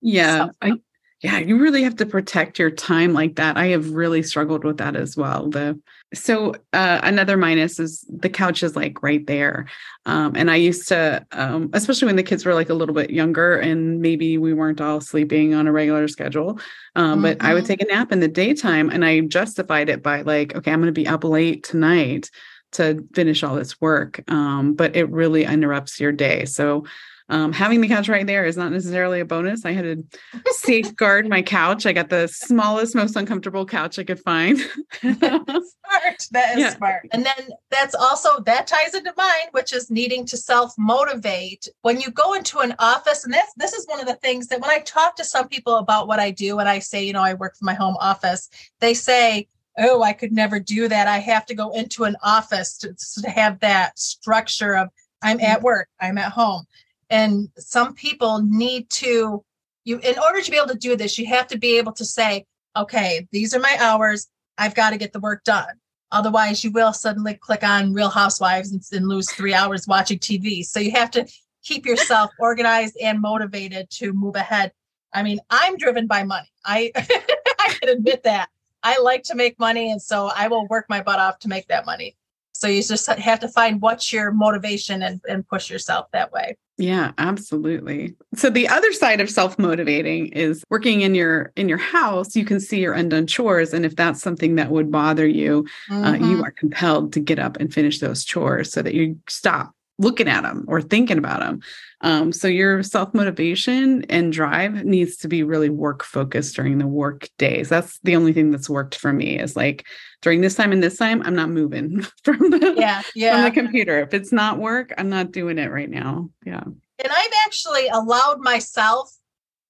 Yeah. 0.00 0.46
So, 0.46 0.52
I, 0.62 0.72
yeah, 1.22 1.38
you 1.38 1.58
really 1.58 1.82
have 1.82 1.96
to 1.96 2.06
protect 2.06 2.58
your 2.58 2.70
time 2.70 3.12
like 3.12 3.36
that. 3.36 3.58
I 3.58 3.66
have 3.66 3.90
really 3.90 4.22
struggled 4.22 4.64
with 4.64 4.78
that 4.78 4.96
as 4.96 5.18
well. 5.18 5.50
The 5.50 5.78
so 6.14 6.54
uh, 6.72 7.00
another 7.02 7.36
minus 7.36 7.78
is 7.78 8.06
the 8.08 8.30
couch 8.30 8.62
is 8.62 8.74
like 8.74 9.02
right 9.02 9.26
there, 9.26 9.66
um, 10.06 10.32
and 10.34 10.50
I 10.50 10.56
used 10.56 10.88
to, 10.88 11.24
um, 11.32 11.68
especially 11.74 12.06
when 12.06 12.16
the 12.16 12.22
kids 12.22 12.46
were 12.46 12.54
like 12.54 12.70
a 12.70 12.74
little 12.74 12.94
bit 12.94 13.10
younger 13.10 13.56
and 13.56 14.00
maybe 14.00 14.38
we 14.38 14.54
weren't 14.54 14.80
all 14.80 15.00
sleeping 15.02 15.54
on 15.54 15.66
a 15.66 15.72
regular 15.72 16.08
schedule. 16.08 16.58
Um, 16.96 17.12
mm-hmm. 17.12 17.22
But 17.22 17.42
I 17.42 17.52
would 17.52 17.64
mm-hmm. 17.64 17.68
take 17.68 17.82
a 17.82 17.86
nap 17.86 18.12
in 18.12 18.20
the 18.20 18.28
daytime, 18.28 18.88
and 18.88 19.04
I 19.04 19.20
justified 19.20 19.90
it 19.90 20.02
by 20.02 20.22
like, 20.22 20.54
okay, 20.56 20.72
I'm 20.72 20.80
going 20.80 20.86
to 20.86 20.92
be 20.92 21.06
up 21.06 21.22
late 21.22 21.64
tonight 21.64 22.30
to 22.72 23.06
finish 23.14 23.42
all 23.42 23.56
this 23.56 23.80
work. 23.80 24.22
Um, 24.30 24.74
but 24.74 24.96
it 24.96 25.10
really 25.10 25.44
interrupts 25.44 26.00
your 26.00 26.12
day. 26.12 26.44
So 26.44 26.86
um, 27.30 27.52
having 27.52 27.80
the 27.80 27.86
couch 27.86 28.08
right 28.08 28.26
there 28.26 28.44
is 28.44 28.56
not 28.56 28.72
necessarily 28.72 29.20
a 29.20 29.24
bonus. 29.24 29.64
I 29.64 29.70
had 29.70 29.84
to 29.84 30.04
safeguard 30.50 31.28
my 31.28 31.42
couch. 31.42 31.86
I 31.86 31.92
got 31.92 32.08
the 32.08 32.26
smallest, 32.26 32.96
most 32.96 33.14
uncomfortable 33.14 33.64
couch 33.64 34.00
I 34.00 34.04
could 34.04 34.18
find. 34.18 34.58
smart. 35.00 36.26
That 36.32 36.52
is 36.52 36.58
yeah. 36.58 36.76
smart. 36.76 37.06
And 37.12 37.24
then 37.24 37.50
that's 37.70 37.94
also 37.94 38.40
that 38.40 38.66
ties 38.66 38.94
into 38.94 39.14
mine, 39.16 39.46
which 39.52 39.72
is 39.72 39.90
needing 39.92 40.26
to 40.26 40.36
self 40.36 40.74
motivate. 40.76 41.68
When 41.82 42.00
you 42.00 42.10
go 42.10 42.34
into 42.34 42.58
an 42.58 42.74
office, 42.80 43.24
and 43.24 43.32
this 43.32 43.52
this 43.56 43.72
is 43.74 43.86
one 43.86 44.00
of 44.00 44.06
the 44.06 44.16
things 44.16 44.48
that 44.48 44.60
when 44.60 44.70
I 44.70 44.80
talk 44.80 45.14
to 45.16 45.24
some 45.24 45.46
people 45.46 45.76
about 45.76 46.08
what 46.08 46.18
I 46.18 46.32
do, 46.32 46.58
and 46.58 46.68
I 46.68 46.80
say, 46.80 47.04
you 47.04 47.12
know, 47.12 47.22
I 47.22 47.34
work 47.34 47.56
from 47.56 47.66
my 47.66 47.74
home 47.74 47.96
office, 48.00 48.50
they 48.80 48.92
say, 48.92 49.46
oh, 49.78 50.02
I 50.02 50.14
could 50.14 50.32
never 50.32 50.58
do 50.58 50.88
that. 50.88 51.06
I 51.06 51.18
have 51.18 51.46
to 51.46 51.54
go 51.54 51.70
into 51.70 52.04
an 52.04 52.16
office 52.24 52.76
to, 52.78 52.94
to 53.22 53.30
have 53.30 53.60
that 53.60 53.98
structure 54.00 54.76
of 54.76 54.88
I'm 55.22 55.38
at 55.40 55.58
mm-hmm. 55.58 55.64
work, 55.64 55.88
I'm 56.00 56.18
at 56.18 56.32
home. 56.32 56.66
And 57.10 57.48
some 57.58 57.94
people 57.94 58.40
need 58.42 58.88
to, 58.90 59.44
you, 59.84 59.98
in 59.98 60.18
order 60.18 60.40
to 60.40 60.50
be 60.50 60.56
able 60.56 60.68
to 60.68 60.78
do 60.78 60.96
this, 60.96 61.18
you 61.18 61.26
have 61.26 61.48
to 61.48 61.58
be 61.58 61.76
able 61.76 61.92
to 61.92 62.04
say, 62.04 62.46
okay, 62.76 63.26
these 63.32 63.52
are 63.52 63.60
my 63.60 63.76
hours. 63.80 64.28
I've 64.56 64.74
got 64.74 64.90
to 64.90 64.96
get 64.96 65.12
the 65.12 65.20
work 65.20 65.42
done. 65.44 65.80
Otherwise, 66.12 66.64
you 66.64 66.70
will 66.70 66.92
suddenly 66.92 67.34
click 67.34 67.62
on 67.62 67.92
Real 67.92 68.10
Housewives 68.10 68.72
and, 68.72 68.82
and 68.92 69.08
lose 69.08 69.30
three 69.30 69.54
hours 69.54 69.86
watching 69.86 70.18
TV. 70.18 70.64
So 70.64 70.80
you 70.80 70.92
have 70.92 71.10
to 71.12 71.26
keep 71.62 71.86
yourself 71.86 72.30
organized 72.38 72.96
and 73.02 73.20
motivated 73.20 73.90
to 73.90 74.12
move 74.12 74.36
ahead. 74.36 74.72
I 75.12 75.22
mean, 75.22 75.40
I'm 75.50 75.76
driven 75.76 76.06
by 76.06 76.22
money. 76.22 76.50
I 76.64 76.92
I 76.96 77.74
can 77.80 77.88
admit 77.90 78.22
that. 78.24 78.48
I 78.82 78.98
like 79.00 79.24
to 79.24 79.34
make 79.34 79.58
money, 79.58 79.90
and 79.90 80.00
so 80.00 80.30
I 80.34 80.48
will 80.48 80.66
work 80.68 80.86
my 80.88 81.02
butt 81.02 81.18
off 81.18 81.38
to 81.40 81.48
make 81.48 81.68
that 81.68 81.84
money. 81.84 82.16
So 82.52 82.66
you 82.66 82.82
just 82.82 83.06
have 83.06 83.40
to 83.40 83.48
find 83.48 83.80
what's 83.80 84.12
your 84.12 84.32
motivation 84.32 85.02
and, 85.02 85.20
and 85.28 85.46
push 85.46 85.70
yourself 85.70 86.06
that 86.12 86.32
way. 86.32 86.56
Yeah, 86.80 87.12
absolutely. 87.18 88.16
So 88.34 88.48
the 88.48 88.66
other 88.66 88.90
side 88.94 89.20
of 89.20 89.28
self-motivating 89.28 90.28
is 90.28 90.64
working 90.70 91.02
in 91.02 91.14
your 91.14 91.52
in 91.54 91.68
your 91.68 91.78
house, 91.78 92.34
you 92.34 92.46
can 92.46 92.58
see 92.58 92.80
your 92.80 92.94
undone 92.94 93.26
chores 93.26 93.74
and 93.74 93.84
if 93.84 93.96
that's 93.96 94.22
something 94.22 94.54
that 94.54 94.70
would 94.70 94.90
bother 94.90 95.26
you, 95.26 95.66
mm-hmm. 95.90 96.04
uh, 96.04 96.12
you 96.14 96.20
mm-hmm. 96.20 96.42
are 96.42 96.52
compelled 96.52 97.12
to 97.12 97.20
get 97.20 97.38
up 97.38 97.58
and 97.58 97.72
finish 97.72 97.98
those 97.98 98.24
chores 98.24 98.72
so 98.72 98.80
that 98.80 98.94
you 98.94 99.18
stop 99.28 99.74
looking 100.00 100.28
at 100.28 100.42
them 100.42 100.64
or 100.66 100.80
thinking 100.80 101.18
about 101.18 101.40
them. 101.40 101.60
Um, 102.00 102.32
so 102.32 102.48
your 102.48 102.82
self 102.82 103.12
motivation 103.12 104.04
and 104.08 104.32
drive 104.32 104.84
needs 104.84 105.18
to 105.18 105.28
be 105.28 105.42
really 105.42 105.68
work 105.68 106.02
focused 106.02 106.56
during 106.56 106.78
the 106.78 106.86
work 106.86 107.28
days. 107.36 107.68
That's 107.68 107.98
the 108.00 108.16
only 108.16 108.32
thing 108.32 108.50
that's 108.50 108.70
worked 108.70 108.94
for 108.94 109.12
me 109.12 109.38
is 109.38 109.54
like 109.54 109.86
during 110.22 110.40
this 110.40 110.54
time 110.54 110.72
and 110.72 110.82
this 110.82 110.96
time, 110.96 111.22
I'm 111.22 111.36
not 111.36 111.50
moving 111.50 112.00
from 112.24 112.38
the 112.50 112.74
yeah, 112.76 113.02
yeah. 113.14 113.34
from 113.34 113.44
the 113.44 113.60
computer. 113.60 114.00
If 114.00 114.14
it's 114.14 114.32
not 114.32 114.58
work, 114.58 114.92
I'm 114.96 115.10
not 115.10 115.32
doing 115.32 115.58
it 115.58 115.70
right 115.70 115.90
now. 115.90 116.30
Yeah. 116.46 116.64
And 116.64 117.12
I've 117.12 117.32
actually 117.44 117.88
allowed 117.88 118.40
myself 118.40 119.14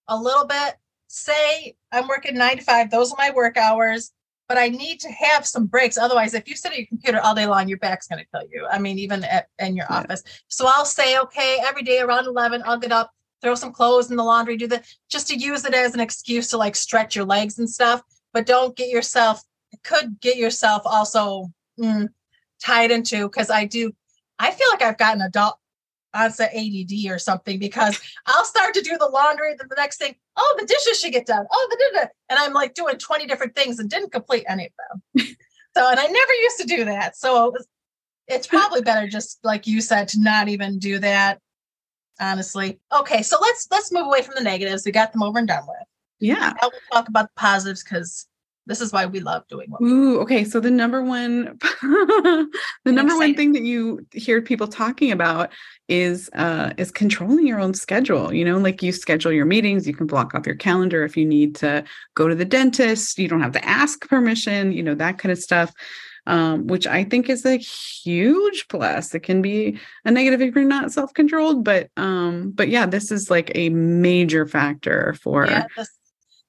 a 0.06 0.16
little 0.16 0.46
bit. 0.46 0.76
Say 1.08 1.74
I'm 1.90 2.06
working 2.06 2.38
nine 2.38 2.58
to 2.58 2.64
five; 2.64 2.90
those 2.90 3.12
are 3.12 3.16
my 3.18 3.32
work 3.32 3.56
hours 3.56 4.12
but 4.50 4.58
I 4.58 4.66
need 4.66 4.98
to 4.98 5.10
have 5.12 5.46
some 5.46 5.66
breaks. 5.66 5.96
Otherwise, 5.96 6.34
if 6.34 6.48
you 6.48 6.56
sit 6.56 6.72
at 6.72 6.78
your 6.78 6.88
computer 6.88 7.20
all 7.20 7.36
day 7.36 7.46
long, 7.46 7.68
your 7.68 7.78
back's 7.78 8.08
going 8.08 8.18
to 8.18 8.26
kill 8.32 8.48
you. 8.50 8.66
I 8.68 8.80
mean, 8.80 8.98
even 8.98 9.22
at, 9.22 9.46
in 9.60 9.76
your 9.76 9.86
yeah. 9.88 9.98
office. 9.98 10.24
So 10.48 10.66
I'll 10.66 10.84
say, 10.84 11.20
okay, 11.20 11.58
every 11.64 11.84
day 11.84 12.00
around 12.00 12.26
11, 12.26 12.64
I'll 12.66 12.76
get 12.76 12.90
up, 12.90 13.12
throw 13.40 13.54
some 13.54 13.72
clothes 13.72 14.10
in 14.10 14.16
the 14.16 14.24
laundry, 14.24 14.56
do 14.56 14.66
the 14.66 14.82
just 15.08 15.28
to 15.28 15.36
use 15.36 15.64
it 15.64 15.72
as 15.72 15.94
an 15.94 16.00
excuse 16.00 16.48
to 16.48 16.56
like 16.56 16.74
stretch 16.74 17.14
your 17.14 17.26
legs 17.26 17.60
and 17.60 17.70
stuff. 17.70 18.02
But 18.32 18.44
don't 18.44 18.74
get 18.74 18.88
yourself, 18.88 19.40
could 19.84 20.20
get 20.20 20.36
yourself 20.36 20.82
also 20.84 21.52
mm, 21.78 22.08
tied 22.60 22.90
into 22.90 23.28
because 23.28 23.50
I 23.50 23.66
do, 23.66 23.92
I 24.40 24.50
feel 24.50 24.66
like 24.72 24.82
I've 24.82 24.98
gotten 24.98 25.22
adult 25.22 25.59
onset 26.14 26.52
ADD 26.54 27.10
or 27.10 27.18
something 27.18 27.58
because 27.58 28.00
I'll 28.26 28.44
start 28.44 28.74
to 28.74 28.82
do 28.82 28.96
the 28.98 29.06
laundry. 29.06 29.54
Then 29.56 29.68
the 29.68 29.76
next 29.76 29.98
thing, 29.98 30.14
oh, 30.36 30.56
the 30.58 30.66
dishes 30.66 31.00
should 31.00 31.12
get 31.12 31.26
done. 31.26 31.46
Oh, 31.50 31.68
the 31.70 32.10
and 32.28 32.38
I'm 32.38 32.52
like 32.52 32.74
doing 32.74 32.96
20 32.96 33.26
different 33.26 33.54
things 33.54 33.78
and 33.78 33.88
didn't 33.88 34.12
complete 34.12 34.44
any 34.48 34.66
of 34.66 34.72
them. 34.78 35.26
so, 35.76 35.90
and 35.90 35.98
I 35.98 36.06
never 36.06 36.32
used 36.42 36.58
to 36.60 36.66
do 36.66 36.84
that. 36.86 37.16
So 37.16 37.54
it's 38.26 38.46
probably 38.46 38.82
better 38.82 39.08
just 39.08 39.38
like 39.44 39.66
you 39.66 39.80
said 39.80 40.08
to 40.08 40.20
not 40.20 40.48
even 40.48 40.78
do 40.78 40.98
that. 40.98 41.40
Honestly. 42.20 42.78
Okay, 42.92 43.22
so 43.22 43.38
let's 43.40 43.66
let's 43.70 43.90
move 43.90 44.06
away 44.06 44.20
from 44.20 44.34
the 44.36 44.44
negatives. 44.44 44.84
We 44.84 44.92
got 44.92 45.12
them 45.12 45.22
over 45.22 45.38
and 45.38 45.48
done 45.48 45.64
with. 45.66 45.86
Yeah. 46.18 46.52
Now 46.60 46.70
we'll 46.70 46.80
talk 46.92 47.08
about 47.08 47.28
the 47.28 47.40
positives 47.40 47.82
because 47.82 48.26
this 48.66 48.80
is 48.80 48.92
why 48.92 49.06
we 49.06 49.20
love 49.20 49.46
doing 49.48 49.70
what 49.70 49.82
Ooh, 49.82 50.20
okay. 50.20 50.44
So 50.44 50.60
the 50.60 50.70
number 50.70 51.02
one 51.02 51.58
the 51.82 52.48
I'm 52.86 52.94
number 52.94 53.14
excited. 53.14 53.18
one 53.18 53.34
thing 53.34 53.52
that 53.52 53.62
you 53.62 54.06
hear 54.12 54.40
people 54.42 54.68
talking 54.68 55.10
about 55.10 55.50
is 55.88 56.30
uh 56.34 56.72
is 56.76 56.90
controlling 56.90 57.46
your 57.46 57.60
own 57.60 57.74
schedule. 57.74 58.32
You 58.32 58.44
know, 58.44 58.58
like 58.58 58.82
you 58.82 58.92
schedule 58.92 59.32
your 59.32 59.46
meetings, 59.46 59.86
you 59.86 59.94
can 59.94 60.06
block 60.06 60.34
off 60.34 60.46
your 60.46 60.56
calendar 60.56 61.04
if 61.04 61.16
you 61.16 61.26
need 61.26 61.54
to 61.56 61.84
go 62.14 62.28
to 62.28 62.34
the 62.34 62.44
dentist, 62.44 63.18
you 63.18 63.28
don't 63.28 63.40
have 63.40 63.52
to 63.52 63.64
ask 63.64 64.08
permission, 64.08 64.72
you 64.72 64.82
know, 64.82 64.94
that 64.94 65.18
kind 65.18 65.32
of 65.32 65.38
stuff. 65.38 65.72
Um, 66.26 66.66
which 66.66 66.86
I 66.86 67.04
think 67.04 67.30
is 67.30 67.46
a 67.46 67.56
huge 67.56 68.68
plus. 68.68 69.14
It 69.14 69.20
can 69.20 69.40
be 69.40 69.78
a 70.04 70.10
negative 70.10 70.42
if 70.42 70.54
you're 70.54 70.64
not 70.64 70.92
self-controlled, 70.92 71.64
but 71.64 71.88
um, 71.96 72.52
but 72.54 72.68
yeah, 72.68 72.84
this 72.84 73.10
is 73.10 73.30
like 73.30 73.50
a 73.54 73.70
major 73.70 74.46
factor 74.46 75.14
for 75.14 75.46
yeah, 75.46 75.64
this, 75.76 75.88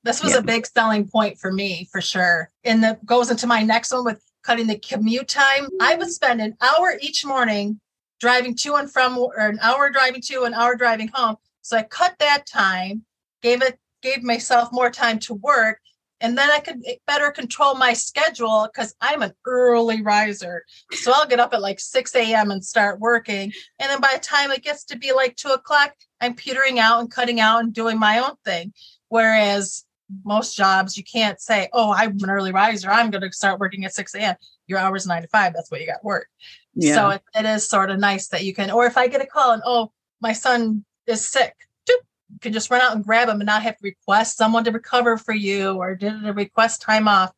this 0.03 0.24
was 0.24 0.34
yeah. 0.34 0.39
a 0.39 0.43
big 0.43 0.65
selling 0.65 1.08
point 1.08 1.38
for 1.38 1.51
me 1.51 1.88
for 1.91 2.01
sure. 2.01 2.50
And 2.63 2.84
that 2.84 3.05
goes 3.05 3.29
into 3.29 3.48
my 3.48 3.63
next 3.63 3.91
one 3.91 4.05
with 4.05 4.24
cutting 4.43 4.67
the 4.67 4.79
commute 4.79 5.27
time. 5.27 5.67
I 5.79 5.96
would 5.96 6.05
mm-hmm. 6.05 6.12
spend 6.12 6.41
an 6.41 6.58
hour 6.62 6.98
each 7.01 7.25
morning 7.25 7.79
driving 8.20 8.55
to 8.55 8.75
and 8.75 8.91
from 8.91 9.17
or 9.17 9.38
an 9.38 9.60
hour 9.62 9.89
driving 9.89 10.22
to 10.22 10.43
an 10.43 10.53
hour 10.53 10.75
driving 10.75 11.10
home. 11.13 11.36
So 11.62 11.77
I 11.77 11.84
cut 11.84 12.15
that 12.20 12.46
time, 12.46 13.05
gave 13.41 13.62
it 13.62 13.77
gave 14.01 14.24
myself 14.24 14.70
more 14.72 14.89
time 14.89 15.20
to 15.20 15.36
work 15.36 15.79
and 16.22 16.38
then 16.38 16.51
I 16.51 16.60
could 16.60 16.84
better 17.08 17.31
control 17.31 17.74
my 17.75 17.93
schedule 17.93 18.70
because 18.72 18.96
I'm 19.01 19.24
an 19.24 19.34
early 19.46 20.03
riser. 20.03 20.63
So 20.91 21.12
I'll 21.13 21.27
get 21.27 21.39
up 21.39 21.53
at 21.53 21.62
like 21.62 21.79
6 21.79 22.15
a.m. 22.15 22.51
and 22.51 22.63
start 22.63 23.00
working. 23.00 23.51
And 23.79 23.89
then 23.89 24.00
by 24.00 24.12
the 24.13 24.20
time 24.20 24.51
it 24.51 24.63
gets 24.63 24.84
to 24.86 24.98
be 24.98 25.13
like 25.13 25.36
two 25.36 25.50
o'clock, 25.50 25.96
I'm 26.22 26.36
petering 26.36 26.77
out 26.77 27.00
and 27.00 27.12
cutting 27.12 27.39
out 27.39 27.63
and 27.63 27.74
doing 27.74 27.98
my 27.98 28.20
own 28.20 28.36
thing. 28.46 28.72
Whereas 29.10 29.84
most 30.24 30.56
jobs 30.56 30.98
you 30.98 31.03
can't 31.03 31.39
say 31.39 31.70
oh 31.74 31.94
i'm 31.94 32.18
an 32.24 32.30
early 32.30 32.51
riser 32.51 32.89
i'm 32.89 33.12
going 33.12 33.22
to 33.22 33.32
start 33.32 33.60
working 33.60 33.86
at 33.86 33.94
6 33.94 34.15
a.m 34.15 34.36
your 34.68 34.80
hours 34.80 35.08
9 35.08 35.22
to 35.22 35.27
5 35.27 35.53
that's 35.53 35.72
what 35.72 35.82
you 35.82 35.88
got 35.88 36.03
work 36.03 36.27
yeah. 36.74 36.96
so 36.96 37.10
it, 37.10 37.22
it 37.36 37.46
is 37.46 37.68
sort 37.68 37.89
of 37.89 38.00
nice 38.00 38.27
that 38.30 38.44
you 38.44 38.53
can 38.53 38.72
or 38.72 38.86
if 38.86 38.98
i 38.98 39.08
get 39.08 39.22
a 39.22 39.25
call 39.25 39.51
and 39.51 39.62
oh 39.65 39.91
my 40.22 40.34
son 40.34 40.86
is 41.08 41.25
sick 41.25 41.56
you 41.88 42.39
can 42.39 42.53
just 42.53 42.72
run 42.72 42.82
out 42.82 42.96
and 42.96 43.03
grab 43.03 43.27
him 43.27 43.41
and 43.41 43.46
not 43.46 43.62
have 43.62 43.77
to 43.77 43.84
request 43.84 44.38
someone 44.38 44.63
to 44.63 44.72
recover 44.72 45.18
for 45.18 45.34
you 45.34 45.74
or 45.74 45.96
did 45.96 46.25
a 46.25 46.34
request 46.34 46.82
time 46.82 47.08
off 47.08 47.32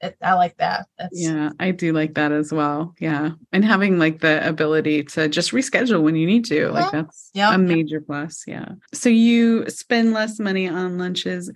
it, 0.00 0.16
I 0.22 0.34
like 0.34 0.56
that. 0.58 0.86
That's, 0.98 1.18
yeah, 1.18 1.50
I 1.58 1.70
do 1.70 1.92
like 1.92 2.14
that 2.14 2.32
as 2.32 2.52
well. 2.52 2.94
Yeah. 2.98 3.30
And 3.52 3.64
having 3.64 3.98
like 3.98 4.20
the 4.20 4.46
ability 4.46 5.04
to 5.04 5.28
just 5.28 5.52
reschedule 5.52 6.02
when 6.02 6.16
you 6.16 6.26
need 6.26 6.44
to, 6.46 6.68
like 6.68 6.92
that's 6.92 7.30
yep. 7.32 7.54
a 7.54 7.58
major 7.58 8.00
plus. 8.00 8.44
Yeah. 8.46 8.72
So 8.92 9.08
you 9.08 9.68
spend 9.70 10.12
less 10.12 10.38
money 10.38 10.68
on 10.68 10.98
lunches 10.98 11.50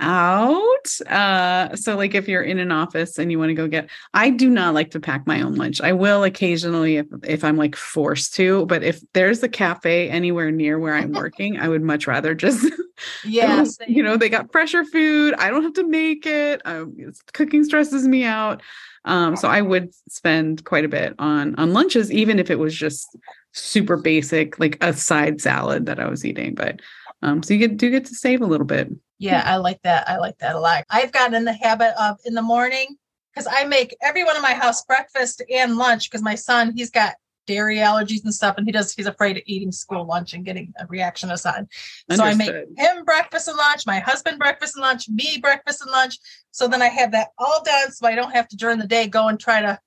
out. 0.00 1.00
Uh, 1.06 1.74
so 1.76 1.96
like 1.96 2.14
if 2.14 2.26
you're 2.28 2.42
in 2.42 2.58
an 2.58 2.72
office 2.72 3.18
and 3.18 3.30
you 3.30 3.38
want 3.38 3.50
to 3.50 3.54
go 3.54 3.68
get, 3.68 3.88
I 4.14 4.30
do 4.30 4.50
not 4.50 4.74
like 4.74 4.90
to 4.92 5.00
pack 5.00 5.26
my 5.26 5.40
own 5.40 5.54
lunch. 5.54 5.80
I 5.80 5.92
will 5.92 6.24
occasionally 6.24 6.96
if 6.96 7.06
if 7.22 7.44
I'm 7.44 7.56
like 7.56 7.76
forced 7.76 8.34
to, 8.34 8.66
but 8.66 8.82
if 8.82 9.00
there's 9.12 9.42
a 9.42 9.48
cafe 9.48 10.08
anywhere 10.08 10.50
near 10.50 10.78
where 10.78 10.94
I'm 10.94 11.12
working, 11.20 11.58
I 11.58 11.68
would 11.68 11.82
much 11.82 12.06
rather 12.06 12.34
just, 12.34 12.66
yeah, 13.24 13.64
you 13.86 14.02
know, 14.02 14.16
they 14.16 14.28
got 14.28 14.50
fresher 14.52 14.84
food. 14.84 15.34
I 15.38 15.50
don't 15.50 15.62
have 15.62 15.74
to 15.74 15.86
make 15.86 16.26
it. 16.26 16.62
Um, 16.64 16.96
cooking 17.32 17.64
stresses 17.64 18.08
me 18.08 18.24
out. 18.24 18.62
Um, 19.04 19.36
so 19.36 19.48
I 19.48 19.62
would 19.62 19.94
spend 20.08 20.64
quite 20.64 20.84
a 20.84 20.88
bit 20.88 21.14
on 21.18 21.54
on 21.56 21.72
lunches, 21.72 22.12
even 22.12 22.38
if 22.38 22.50
it 22.50 22.58
was 22.58 22.74
just 22.74 23.16
super 23.52 23.96
basic, 23.96 24.58
like 24.60 24.76
a 24.80 24.92
side 24.92 25.40
salad 25.40 25.86
that 25.86 25.98
I 25.98 26.08
was 26.08 26.24
eating. 26.24 26.54
But 26.54 26.80
um, 27.22 27.42
so 27.42 27.54
you 27.54 27.60
get 27.60 27.76
do 27.76 27.90
get 27.90 28.06
to 28.06 28.14
save 28.14 28.40
a 28.40 28.46
little 28.46 28.66
bit. 28.66 28.88
Yeah, 29.18 29.42
I 29.44 29.56
like 29.56 29.82
that. 29.82 30.08
I 30.08 30.16
like 30.18 30.38
that 30.38 30.54
a 30.54 30.60
lot. 30.60 30.84
I've 30.88 31.12
gotten 31.12 31.34
in 31.34 31.44
the 31.44 31.52
habit 31.52 31.94
of 32.00 32.18
in 32.24 32.34
the 32.34 32.42
morning 32.42 32.96
because 33.32 33.46
I 33.50 33.64
make 33.64 33.94
everyone 34.02 34.36
in 34.36 34.42
my 34.42 34.54
house 34.54 34.84
breakfast 34.84 35.42
and 35.52 35.76
lunch 35.76 36.10
because 36.10 36.22
my 36.22 36.34
son 36.34 36.72
he's 36.74 36.90
got 36.90 37.14
dairy 37.46 37.78
allergies 37.78 38.22
and 38.24 38.32
stuff, 38.32 38.56
and 38.56 38.66
he 38.66 38.72
does. 38.72 38.94
He's 38.94 39.06
afraid 39.06 39.36
of 39.36 39.42
eating 39.44 39.72
school 39.72 40.06
lunch 40.06 40.32
and 40.32 40.44
getting 40.44 40.72
a 40.78 40.86
reaction 40.86 41.36
sun. 41.36 41.68
So 42.10 42.24
I 42.24 42.34
make 42.34 42.54
him 42.76 43.04
breakfast 43.04 43.48
and 43.48 43.56
lunch, 43.56 43.86
my 43.86 43.98
husband 43.98 44.38
breakfast 44.38 44.76
and 44.76 44.82
lunch, 44.82 45.08
me 45.08 45.38
breakfast 45.38 45.82
and 45.82 45.90
lunch. 45.90 46.16
So 46.52 46.68
then 46.68 46.80
I 46.80 46.88
have 46.88 47.12
that 47.12 47.28
all 47.38 47.62
done, 47.62 47.92
so 47.92 48.06
I 48.06 48.14
don't 48.14 48.32
have 48.32 48.48
to 48.48 48.56
during 48.56 48.78
the 48.78 48.86
day 48.86 49.06
go 49.06 49.28
and 49.28 49.38
try 49.38 49.60
to 49.60 49.78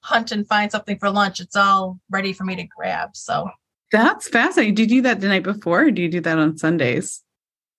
hunt 0.00 0.30
and 0.30 0.46
find 0.46 0.70
something 0.70 0.98
for 0.98 1.10
lunch. 1.10 1.40
It's 1.40 1.56
all 1.56 1.98
ready 2.10 2.32
for 2.32 2.44
me 2.44 2.54
to 2.56 2.64
grab. 2.64 3.16
So 3.16 3.50
that's 3.90 4.28
fascinating. 4.28 4.74
Do 4.74 4.82
you 4.82 4.88
do 4.88 5.02
that 5.02 5.20
the 5.20 5.28
night 5.28 5.42
before, 5.42 5.82
or 5.82 5.90
do 5.90 6.02
you 6.02 6.08
do 6.08 6.20
that 6.20 6.38
on 6.38 6.56
Sundays? 6.56 7.22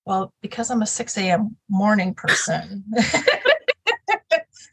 Well, 0.05 0.33
because 0.41 0.71
I'm 0.71 0.81
a 0.81 0.87
6 0.87 1.17
a.m. 1.17 1.57
morning 1.69 2.13
person, 2.13 2.85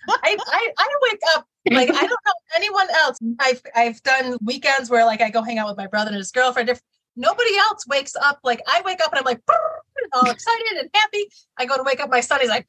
I, 0.08 0.36
I, 0.38 0.72
I 0.78 0.88
wake 1.02 1.20
up 1.34 1.46
like 1.70 1.88
I 1.90 2.06
don't 2.06 2.10
know 2.10 2.32
anyone 2.56 2.86
else. 2.94 3.18
I've 3.38 3.62
I've 3.74 4.02
done 4.02 4.36
weekends 4.42 4.90
where 4.90 5.04
like 5.04 5.20
I 5.20 5.30
go 5.30 5.42
hang 5.42 5.58
out 5.58 5.68
with 5.68 5.76
my 5.76 5.86
brother 5.86 6.08
and 6.08 6.16
his 6.16 6.30
girlfriend. 6.30 6.68
If 6.68 6.80
nobody 7.16 7.56
else 7.56 7.86
wakes 7.86 8.14
up, 8.16 8.40
like 8.44 8.60
I 8.66 8.82
wake 8.84 9.00
up 9.02 9.12
and 9.12 9.20
I'm 9.20 9.24
like 9.24 9.40
all 10.12 10.30
excited 10.30 10.78
and 10.78 10.90
happy. 10.94 11.26
I 11.56 11.66
go 11.66 11.76
to 11.76 11.82
wake 11.82 12.00
up 12.00 12.10
my 12.10 12.20
son, 12.20 12.40
he's 12.40 12.50
like 12.50 12.68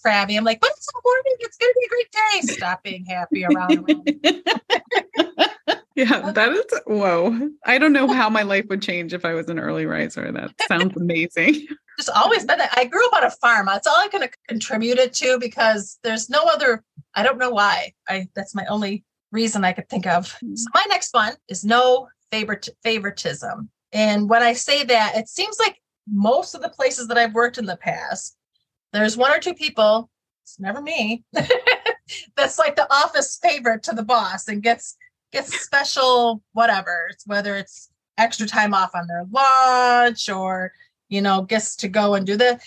crabby. 0.00 0.36
I'm 0.36 0.44
like, 0.44 0.60
but 0.60 0.70
it's 0.70 0.88
morning, 1.04 1.36
it's 1.40 1.56
gonna 1.56 1.72
be 1.78 1.86
a 1.86 1.88
great 1.88 2.10
day. 2.10 2.40
Stop 2.42 2.82
being 2.82 3.04
happy 3.04 3.44
around. 3.44 3.86
yeah, 5.96 6.32
that 6.32 6.52
is 6.52 6.64
whoa. 6.86 7.50
I 7.64 7.78
don't 7.78 7.92
know 7.92 8.08
how 8.08 8.30
my 8.30 8.42
life 8.42 8.66
would 8.68 8.82
change 8.82 9.12
if 9.12 9.24
I 9.24 9.34
was 9.34 9.48
an 9.48 9.58
early 9.58 9.86
riser. 9.86 10.30
That 10.32 10.52
sounds 10.68 10.96
amazing 10.96 11.66
just 11.96 12.10
always 12.16 12.44
been 12.44 12.58
that. 12.58 12.72
I 12.76 12.84
grew 12.84 13.04
up 13.06 13.12
on 13.14 13.24
a 13.24 13.30
farm. 13.30 13.66
That's 13.66 13.86
all 13.86 13.96
I 13.96 14.08
can 14.08 14.28
contribute 14.48 14.98
it 14.98 15.14
to 15.14 15.38
because 15.38 15.98
there's 16.02 16.28
no 16.28 16.42
other. 16.44 16.84
I 17.14 17.22
don't 17.22 17.38
know 17.38 17.50
why. 17.50 17.92
I 18.08 18.28
that's 18.34 18.54
my 18.54 18.64
only 18.66 19.04
reason 19.30 19.64
I 19.64 19.72
could 19.72 19.88
think 19.88 20.06
of. 20.06 20.32
Hmm. 20.40 20.54
So 20.54 20.66
my 20.74 20.84
next 20.88 21.14
one 21.14 21.34
is 21.48 21.64
no 21.64 22.08
favorite 22.30 22.68
favoritism. 22.82 23.70
And 23.92 24.28
when 24.28 24.42
I 24.42 24.54
say 24.54 24.84
that, 24.84 25.16
it 25.16 25.28
seems 25.28 25.58
like 25.58 25.78
most 26.10 26.54
of 26.54 26.62
the 26.62 26.70
places 26.70 27.08
that 27.08 27.18
I've 27.18 27.34
worked 27.34 27.58
in 27.58 27.66
the 27.66 27.76
past, 27.76 28.36
there's 28.92 29.16
one 29.16 29.32
or 29.32 29.38
two 29.38 29.54
people. 29.54 30.10
It's 30.44 30.58
never 30.58 30.80
me. 30.80 31.24
that's 32.36 32.58
like 32.58 32.74
the 32.74 32.92
office 32.92 33.38
favorite 33.40 33.82
to 33.84 33.94
the 33.94 34.02
boss 34.02 34.48
and 34.48 34.62
gets 34.62 34.96
gets 35.32 35.60
special 35.60 36.42
whatever. 36.52 37.10
Whether 37.26 37.56
it's 37.56 37.90
extra 38.18 38.46
time 38.46 38.74
off 38.74 38.94
on 38.94 39.06
their 39.06 39.24
lunch 39.30 40.28
or 40.28 40.72
you 41.12 41.20
know, 41.20 41.42
gets 41.42 41.76
to 41.76 41.88
go 41.88 42.14
and 42.14 42.26
do 42.26 42.36
the. 42.36 42.58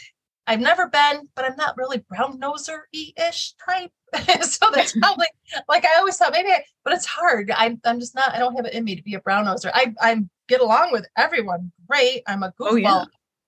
I've 0.46 0.60
never 0.60 0.88
been, 0.88 1.28
but 1.36 1.46
I'm 1.46 1.56
not 1.58 1.76
really 1.76 2.06
brown 2.08 2.40
noser 2.40 2.82
ish 2.94 3.54
type. 3.54 3.92
so 4.44 4.68
that's 4.72 4.94
probably 5.00 5.26
like 5.68 5.84
I 5.84 5.98
always 5.98 6.16
thought 6.16 6.32
maybe, 6.32 6.50
I, 6.50 6.64
but 6.84 6.94
it's 6.94 7.08
hard. 7.08 7.50
I'm 7.50 7.82
I'm 7.84 8.00
just 8.00 8.14
not. 8.14 8.36
I 8.36 8.40
don't 8.40 8.56
have 8.56 8.66
it 8.66 8.76
in 8.76 8.84
me 8.84 8.96
to 8.96 9.02
be 9.02 9.16
a 9.16 9.20
brown 9.20 9.46
noser. 9.46 9.72
I 9.74 9.96
I 10.00 10.24
get 10.48 10.62
along 10.62 10.92
with 10.92 11.08
everyone 11.18 11.72
great. 11.90 12.22
I'm 12.28 12.44
a 12.44 12.54
goofball, 12.60 12.70
oh, 12.70 12.76
yeah. 12.76 13.06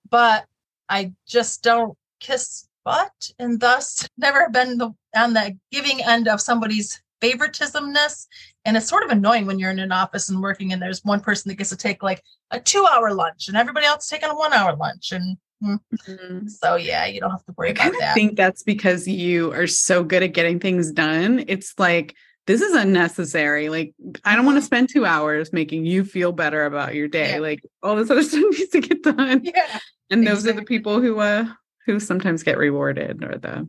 but 0.10 0.46
I 0.90 1.14
just 1.28 1.62
don't 1.62 1.96
kiss 2.20 2.68
butt, 2.84 3.32
and 3.38 3.60
thus 3.60 4.10
never 4.18 4.50
been 4.50 4.80
the 4.80 4.92
on 5.16 5.34
the 5.34 5.56
giving 5.72 6.04
end 6.04 6.28
of 6.28 6.42
somebody's 6.42 7.04
favoritismness. 7.22 8.28
And 8.66 8.78
it's 8.78 8.88
sort 8.88 9.04
of 9.04 9.10
annoying 9.10 9.46
when 9.46 9.60
you're 9.60 9.72
in 9.72 9.80
an 9.80 9.92
office 9.92 10.30
and 10.30 10.42
working 10.42 10.74
and 10.74 10.82
there's 10.82 11.04
one 11.04 11.22
person 11.22 11.50
that 11.50 11.56
gets 11.56 11.70
to 11.70 11.78
take 11.78 12.04
like 12.04 12.24
a 12.52 12.60
two 12.60 12.86
hour 12.86 13.14
lunch 13.14 13.48
and 13.48 13.58
everybody 13.58 13.86
else 13.86 14.08
taking 14.08 14.30
a 14.30 14.36
one 14.36 14.54
hour 14.54 14.76
lunch. 14.76 15.12
And 15.12 15.38
hmm. 15.62 15.76
mm-hmm. 15.94 16.48
so, 16.48 16.76
yeah, 16.76 17.06
you 17.06 17.20
don't 17.20 17.32
have 17.32 17.46
to 17.46 17.54
worry 17.58 17.70
I 17.70 17.72
about 17.72 17.94
that. 18.00 18.12
I 18.12 18.14
think 18.14 18.36
that's 18.36 18.64
because 18.64 19.08
you 19.08 19.54
are 19.54 19.68
so 19.68 20.04
good 20.04 20.24
at 20.24 20.34
getting 20.34 20.60
things 20.60 20.92
done. 20.92 21.46
It's 21.48 21.74
like, 21.78 22.16
this 22.46 22.62
is 22.62 22.76
unnecessary. 22.76 23.68
Like, 23.68 23.94
I 24.24 24.36
don't 24.36 24.46
want 24.46 24.56
to 24.56 24.60
mm-hmm. 24.62 24.66
spend 24.66 24.90
two 24.90 25.06
hours 25.06 25.52
making 25.52 25.86
you 25.86 26.06
feel 26.06 26.32
better 26.32 26.66
about 26.66 26.96
your 26.96 27.10
day. 27.10 27.34
Yeah. 27.34 27.40
Like, 27.40 27.62
all 27.84 27.96
this 27.96 28.10
other 28.10 28.24
stuff 28.24 28.44
needs 28.52 28.70
to 28.70 28.80
get 28.80 29.04
done. 29.04 29.42
Yeah. 29.44 29.80
And 30.10 30.26
those 30.26 30.40
exactly. 30.40 30.52
are 30.52 30.62
the 30.62 30.66
people 30.66 31.02
who, 31.02 31.20
uh, 31.20 31.46
who 31.88 32.00
sometimes 32.00 32.44
get 32.44 32.58
rewarded 32.58 33.24
or 33.24 33.38
the 33.38 33.66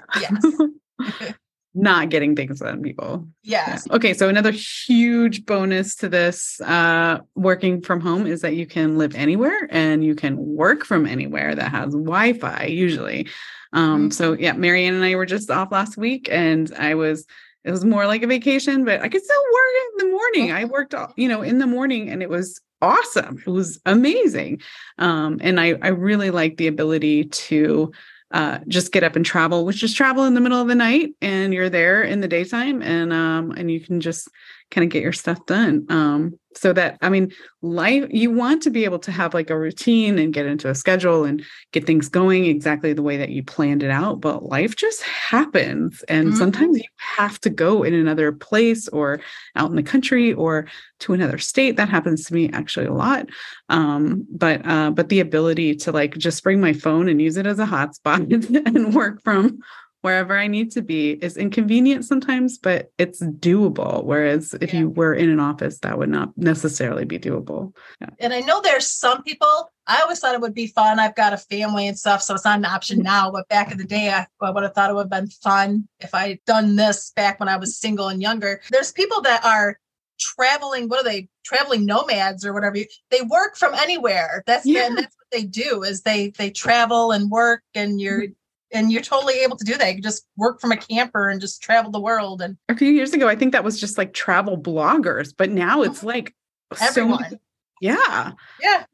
yes 0.98 1.34
not 1.78 2.08
getting 2.08 2.34
things 2.34 2.58
done 2.60 2.82
people. 2.82 3.26
Yes. 3.42 3.84
Yeah. 3.86 3.96
okay 3.96 4.12
so 4.12 4.28
another 4.28 4.50
huge 4.50 5.46
bonus 5.46 5.94
to 5.96 6.08
this 6.08 6.60
uh 6.62 7.18
working 7.34 7.80
from 7.80 8.00
home 8.00 8.26
is 8.26 8.40
that 8.40 8.56
you 8.56 8.66
can 8.66 8.98
live 8.98 9.14
anywhere 9.14 9.68
and 9.70 10.04
you 10.04 10.14
can 10.14 10.36
work 10.36 10.84
from 10.84 11.06
anywhere 11.06 11.54
that 11.54 11.70
has 11.70 11.92
wi-fi 11.92 12.64
usually. 12.64 13.28
Um 13.72 14.02
mm-hmm. 14.02 14.10
so 14.10 14.32
yeah 14.32 14.52
marianne 14.52 14.94
and 14.94 15.04
i 15.04 15.14
were 15.14 15.26
just 15.26 15.50
off 15.50 15.70
last 15.72 15.96
week 15.96 16.28
and 16.30 16.72
i 16.78 16.94
was 16.94 17.26
it 17.64 17.70
was 17.70 17.84
more 17.84 18.06
like 18.06 18.22
a 18.22 18.26
vacation 18.26 18.84
but 18.84 19.00
i 19.00 19.08
could 19.08 19.22
still 19.22 19.42
work 19.52 19.74
in 20.00 20.06
the 20.06 20.12
morning. 20.12 20.52
I 20.52 20.64
worked 20.64 20.94
you 21.16 21.28
know 21.28 21.42
in 21.42 21.58
the 21.58 21.66
morning 21.66 22.08
and 22.10 22.22
it 22.22 22.30
was 22.30 22.60
awesome. 22.80 23.42
It 23.44 23.50
was 23.50 23.80
amazing. 23.86 24.60
Um 24.98 25.38
and 25.40 25.60
i 25.60 25.74
i 25.82 25.88
really 25.88 26.30
like 26.30 26.56
the 26.56 26.66
ability 26.66 27.24
to 27.24 27.92
uh, 28.30 28.58
just 28.68 28.92
get 28.92 29.02
up 29.02 29.16
and 29.16 29.24
travel, 29.24 29.64
which 29.64 29.82
is 29.82 29.94
travel 29.94 30.24
in 30.24 30.34
the 30.34 30.40
middle 30.40 30.60
of 30.60 30.68
the 30.68 30.74
night, 30.74 31.10
and 31.22 31.54
you're 31.54 31.70
there 31.70 32.02
in 32.02 32.20
the 32.20 32.28
daytime, 32.28 32.82
and 32.82 33.12
um, 33.12 33.52
and 33.52 33.70
you 33.70 33.80
can 33.80 34.00
just 34.00 34.28
kind 34.70 34.84
of 34.84 34.90
get 34.90 35.02
your 35.02 35.12
stuff 35.12 35.44
done. 35.46 35.86
Um, 35.88 36.38
so 36.54 36.72
that 36.72 36.98
I 37.02 37.08
mean, 37.08 37.32
life 37.62 38.06
you 38.10 38.32
want 38.32 38.62
to 38.62 38.70
be 38.70 38.84
able 38.84 38.98
to 39.00 39.12
have 39.12 39.32
like 39.32 39.48
a 39.48 39.58
routine 39.58 40.18
and 40.18 40.32
get 40.32 40.46
into 40.46 40.68
a 40.68 40.74
schedule 40.74 41.24
and 41.24 41.44
get 41.72 41.86
things 41.86 42.08
going 42.08 42.46
exactly 42.46 42.92
the 42.92 43.02
way 43.02 43.16
that 43.16 43.30
you 43.30 43.44
planned 43.44 43.82
it 43.82 43.90
out. 43.90 44.20
But 44.20 44.44
life 44.44 44.74
just 44.74 45.02
happens, 45.02 46.02
and 46.08 46.28
mm-hmm. 46.28 46.36
sometimes 46.36 46.78
you 46.78 46.84
have 46.96 47.40
to 47.40 47.50
go 47.50 47.82
in 47.82 47.94
another 47.94 48.32
place 48.32 48.88
or 48.88 49.20
out 49.54 49.70
in 49.70 49.76
the 49.76 49.82
country 49.82 50.32
or 50.32 50.66
to 51.00 51.12
another 51.12 51.38
state. 51.38 51.76
That 51.76 51.88
happens 51.88 52.24
to 52.24 52.34
me 52.34 52.50
actually 52.50 52.86
a 52.86 52.94
lot. 52.94 53.28
Um, 53.68 54.26
but 54.30 54.66
uh, 54.66 54.90
but 54.90 55.10
the 55.10 55.20
ability 55.20 55.76
to 55.76 55.92
like 55.92 56.16
just 56.18 56.42
bring 56.42 56.60
my 56.60 56.72
phone 56.72 57.08
and 57.08 57.22
use 57.22 57.36
it 57.36 57.46
as 57.46 57.58
a 57.60 57.66
hotspot 57.66 58.66
and 58.66 58.94
work 58.94 59.22
from 59.22 59.60
wherever 60.02 60.36
I 60.36 60.46
need 60.46 60.70
to 60.72 60.82
be 60.82 61.12
is 61.12 61.36
inconvenient 61.36 62.04
sometimes, 62.04 62.58
but 62.58 62.92
it's 62.98 63.20
doable. 63.20 64.04
Whereas 64.04 64.54
if 64.60 64.72
yeah. 64.72 64.80
you 64.80 64.90
were 64.90 65.12
in 65.12 65.28
an 65.28 65.40
office, 65.40 65.78
that 65.80 65.98
would 65.98 66.08
not 66.08 66.36
necessarily 66.36 67.04
be 67.04 67.18
doable. 67.18 67.74
Yeah. 68.00 68.10
And 68.20 68.32
I 68.32 68.40
know 68.40 68.60
there's 68.60 68.88
some 68.88 69.22
people, 69.22 69.70
I 69.86 70.00
always 70.00 70.20
thought 70.20 70.34
it 70.34 70.40
would 70.40 70.54
be 70.54 70.68
fun. 70.68 71.00
I've 71.00 71.16
got 71.16 71.32
a 71.32 71.36
family 71.38 71.88
and 71.88 71.98
stuff, 71.98 72.22
so 72.22 72.34
it's 72.34 72.44
not 72.44 72.58
an 72.58 72.64
option 72.64 73.00
now. 73.00 73.30
But 73.30 73.48
back 73.48 73.72
in 73.72 73.78
the 73.78 73.84
day, 73.84 74.10
I, 74.10 74.26
I 74.40 74.50
would 74.50 74.62
have 74.62 74.74
thought 74.74 74.90
it 74.90 74.94
would 74.94 75.10
have 75.12 75.22
been 75.24 75.30
fun 75.30 75.88
if 76.00 76.14
I 76.14 76.28
had 76.28 76.44
done 76.46 76.76
this 76.76 77.12
back 77.16 77.40
when 77.40 77.48
I 77.48 77.56
was 77.56 77.76
single 77.76 78.08
and 78.08 78.22
younger. 78.22 78.60
There's 78.70 78.92
people 78.92 79.20
that 79.22 79.44
are 79.44 79.78
traveling 80.20 80.88
what 80.88 80.98
are 80.98 81.08
they 81.08 81.28
traveling 81.44 81.86
nomads 81.86 82.44
or 82.44 82.52
whatever 82.52 82.74
they 83.12 83.22
work 83.30 83.56
from 83.56 83.72
anywhere 83.74 84.42
that's 84.48 84.66
yeah. 84.66 84.88
that's 84.88 85.14
what 85.16 85.30
they 85.30 85.44
do 85.44 85.84
is 85.84 86.02
they 86.02 86.30
they 86.30 86.50
travel 86.50 87.12
and 87.12 87.30
work 87.30 87.62
and 87.72 88.00
you're 88.00 88.22
mm-hmm 88.22 88.32
and 88.72 88.92
you're 88.92 89.02
totally 89.02 89.40
able 89.40 89.56
to 89.56 89.64
do 89.64 89.76
that. 89.76 89.88
You 89.88 89.94
can 89.94 90.02
just 90.02 90.26
work 90.36 90.60
from 90.60 90.72
a 90.72 90.76
camper 90.76 91.28
and 91.28 91.40
just 91.40 91.62
travel 91.62 91.90
the 91.90 92.00
world. 92.00 92.42
And 92.42 92.56
a 92.68 92.76
few 92.76 92.90
years 92.90 93.12
ago, 93.12 93.28
I 93.28 93.36
think 93.36 93.52
that 93.52 93.64
was 93.64 93.80
just 93.80 93.98
like 93.98 94.12
travel 94.12 94.58
bloggers, 94.58 95.32
but 95.36 95.50
now 95.50 95.82
it's 95.82 95.98
mm-hmm. 95.98 96.08
like 96.08 96.34
everyone. 96.80 97.30
So 97.30 97.38
yeah. 97.80 98.32
Yeah. 98.60 98.84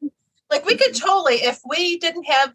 Like 0.49 0.65
we 0.65 0.77
could 0.77 0.95
totally, 0.95 1.35
if 1.35 1.59
we 1.67 1.97
didn't 1.97 2.25
have 2.25 2.53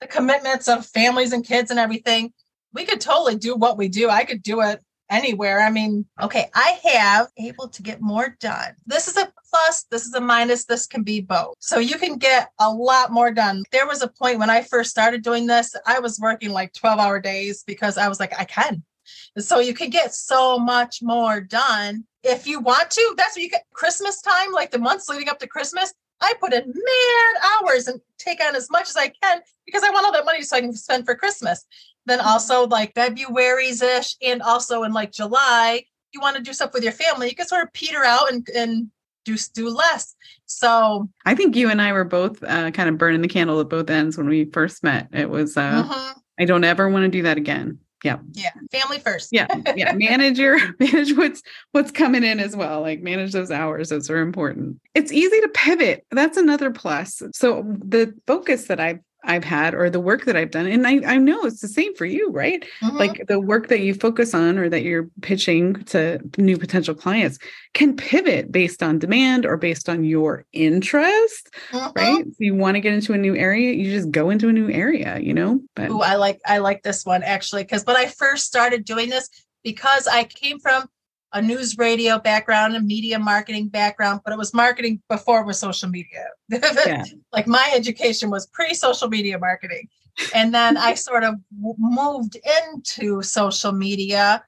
the 0.00 0.06
commitments 0.06 0.68
of 0.68 0.86
families 0.86 1.32
and 1.32 1.44
kids 1.44 1.70
and 1.70 1.78
everything, 1.78 2.32
we 2.72 2.84
could 2.84 3.00
totally 3.00 3.36
do 3.36 3.54
what 3.54 3.76
we 3.76 3.88
do. 3.88 4.08
I 4.08 4.24
could 4.24 4.42
do 4.42 4.62
it 4.62 4.80
anywhere. 5.12 5.60
I 5.60 5.70
mean, 5.70 6.06
okay, 6.20 6.50
I 6.54 6.78
have 6.94 7.28
able 7.36 7.68
to 7.68 7.82
get 7.82 8.00
more 8.00 8.36
done. 8.40 8.74
This 8.86 9.06
is 9.06 9.16
a 9.16 9.32
plus, 9.50 9.84
this 9.90 10.06
is 10.06 10.14
a 10.14 10.20
minus, 10.20 10.64
this 10.64 10.86
can 10.86 11.02
be 11.02 11.20
both. 11.20 11.54
So 11.60 11.78
you 11.78 11.98
can 11.98 12.16
get 12.16 12.50
a 12.58 12.70
lot 12.70 13.12
more 13.12 13.30
done. 13.30 13.62
There 13.70 13.86
was 13.86 14.02
a 14.02 14.08
point 14.08 14.38
when 14.38 14.50
I 14.50 14.62
first 14.62 14.90
started 14.90 15.22
doing 15.22 15.46
this, 15.46 15.74
I 15.86 16.00
was 16.00 16.18
working 16.18 16.50
like 16.50 16.72
12 16.72 16.98
hour 16.98 17.20
days 17.20 17.62
because 17.64 17.98
I 17.98 18.08
was 18.08 18.18
like, 18.18 18.38
I 18.38 18.44
can. 18.44 18.82
So 19.38 19.60
you 19.60 19.74
can 19.74 19.90
get 19.90 20.14
so 20.14 20.58
much 20.58 21.02
more 21.02 21.40
done 21.40 22.04
if 22.22 22.46
you 22.46 22.60
want 22.60 22.90
to. 22.90 23.14
That's 23.16 23.36
what 23.36 23.42
you 23.42 23.50
get 23.50 23.66
Christmas 23.72 24.20
time, 24.22 24.52
like 24.52 24.70
the 24.70 24.78
months 24.78 25.08
leading 25.08 25.28
up 25.28 25.38
to 25.40 25.46
Christmas. 25.46 25.92
I 26.20 26.34
put 26.40 26.52
in 26.52 26.66
mad 26.66 27.42
hours 27.44 27.88
and 27.88 28.00
take 28.16 28.42
on 28.42 28.54
as 28.54 28.70
much 28.70 28.88
as 28.88 28.96
I 28.96 29.08
can 29.08 29.40
because 29.66 29.82
I 29.82 29.90
want 29.90 30.06
all 30.06 30.12
that 30.12 30.24
money 30.24 30.42
so 30.42 30.56
I 30.56 30.60
can 30.60 30.72
spend 30.72 31.04
for 31.04 31.16
Christmas. 31.16 31.66
Then 32.06 32.18
mm-hmm. 32.18 32.28
also 32.28 32.66
like 32.66 32.94
February's 32.94 33.82
ish 33.82 34.16
and 34.22 34.42
also 34.42 34.82
in 34.82 34.92
like 34.92 35.12
July, 35.12 35.84
you 36.12 36.20
want 36.20 36.36
to 36.36 36.42
do 36.42 36.52
stuff 36.52 36.72
with 36.74 36.82
your 36.82 36.92
family, 36.92 37.28
you 37.28 37.34
can 37.34 37.46
sort 37.46 37.62
of 37.62 37.72
peter 37.72 38.04
out 38.04 38.32
and, 38.32 38.46
and 38.54 38.90
do 39.24 39.36
do 39.54 39.68
less. 39.68 40.14
So 40.46 41.08
I 41.24 41.34
think 41.34 41.56
you 41.56 41.70
and 41.70 41.80
I 41.80 41.92
were 41.92 42.04
both 42.04 42.42
uh, 42.42 42.70
kind 42.70 42.88
of 42.88 42.98
burning 42.98 43.22
the 43.22 43.28
candle 43.28 43.60
at 43.60 43.68
both 43.68 43.88
ends 43.88 44.18
when 44.18 44.28
we 44.28 44.44
first 44.46 44.82
met. 44.82 45.08
It 45.12 45.30
was 45.30 45.56
uh, 45.56 45.84
mm-hmm. 45.84 46.18
I 46.38 46.44
don't 46.44 46.64
ever 46.64 46.88
want 46.88 47.04
to 47.04 47.08
do 47.08 47.22
that 47.22 47.36
again. 47.36 47.78
Yeah. 48.04 48.18
Yeah. 48.32 48.50
Family 48.72 48.98
first. 48.98 49.28
yeah. 49.32 49.46
Yeah. 49.76 49.92
Manage 49.96 50.38
your 50.38 50.58
manage 50.80 51.16
what's 51.16 51.42
what's 51.70 51.90
coming 51.90 52.24
in 52.24 52.40
as 52.40 52.56
well. 52.56 52.80
Like 52.80 53.00
manage 53.00 53.32
those 53.32 53.50
hours. 53.50 53.90
Those 53.90 54.10
are 54.10 54.18
important. 54.18 54.80
It's 54.94 55.12
easy 55.12 55.40
to 55.40 55.48
pivot. 55.48 56.04
That's 56.10 56.36
another 56.36 56.70
plus. 56.70 57.22
So 57.32 57.64
the 57.64 58.14
focus 58.26 58.66
that 58.66 58.80
I've 58.80 59.00
I've 59.24 59.44
had 59.44 59.74
or 59.74 59.88
the 59.88 60.00
work 60.00 60.24
that 60.24 60.36
I've 60.36 60.50
done. 60.50 60.66
And 60.66 60.86
I, 60.86 61.00
I 61.04 61.16
know 61.16 61.44
it's 61.44 61.60
the 61.60 61.68
same 61.68 61.94
for 61.94 62.04
you, 62.04 62.30
right? 62.30 62.64
Mm-hmm. 62.82 62.96
Like 62.96 63.24
the 63.28 63.40
work 63.40 63.68
that 63.68 63.80
you 63.80 63.94
focus 63.94 64.34
on 64.34 64.58
or 64.58 64.68
that 64.68 64.82
you're 64.82 65.08
pitching 65.20 65.82
to 65.84 66.18
new 66.38 66.58
potential 66.58 66.94
clients 66.94 67.38
can 67.74 67.96
pivot 67.96 68.50
based 68.50 68.82
on 68.82 68.98
demand 68.98 69.46
or 69.46 69.56
based 69.56 69.88
on 69.88 70.04
your 70.04 70.44
interest, 70.52 71.50
mm-hmm. 71.70 71.92
right? 71.94 72.24
So 72.24 72.36
you 72.38 72.54
want 72.54 72.74
to 72.74 72.80
get 72.80 72.94
into 72.94 73.12
a 73.12 73.18
new 73.18 73.36
area, 73.36 73.72
you 73.72 73.90
just 73.90 74.10
go 74.10 74.30
into 74.30 74.48
a 74.48 74.52
new 74.52 74.70
area, 74.70 75.18
you 75.20 75.34
know? 75.34 75.60
But 75.76 75.90
Ooh, 75.90 76.02
I 76.02 76.16
like 76.16 76.40
I 76.46 76.58
like 76.58 76.82
this 76.82 77.04
one 77.04 77.22
actually 77.22 77.62
because 77.62 77.84
when 77.86 77.96
I 77.96 78.06
first 78.06 78.46
started 78.46 78.84
doing 78.84 79.08
this, 79.10 79.28
because 79.62 80.06
I 80.06 80.24
came 80.24 80.58
from 80.58 80.86
a 81.32 81.40
news 81.40 81.78
radio 81.78 82.18
background 82.18 82.76
a 82.76 82.80
media 82.80 83.18
marketing 83.18 83.68
background, 83.68 84.20
but 84.24 84.32
it 84.32 84.38
was 84.38 84.52
marketing 84.52 85.00
before 85.08 85.40
it 85.40 85.46
was 85.46 85.58
social 85.58 85.88
media. 85.88 86.26
Yeah. 86.50 87.04
like 87.32 87.46
my 87.46 87.70
education 87.74 88.30
was 88.30 88.46
pre 88.46 88.74
social 88.74 89.08
media 89.08 89.38
marketing. 89.38 89.88
And 90.34 90.54
then 90.54 90.76
I 90.76 90.94
sort 91.08 91.24
of 91.24 91.36
w- 91.56 91.76
moved 91.78 92.36
into 92.36 93.22
social 93.22 93.72
media. 93.72 94.44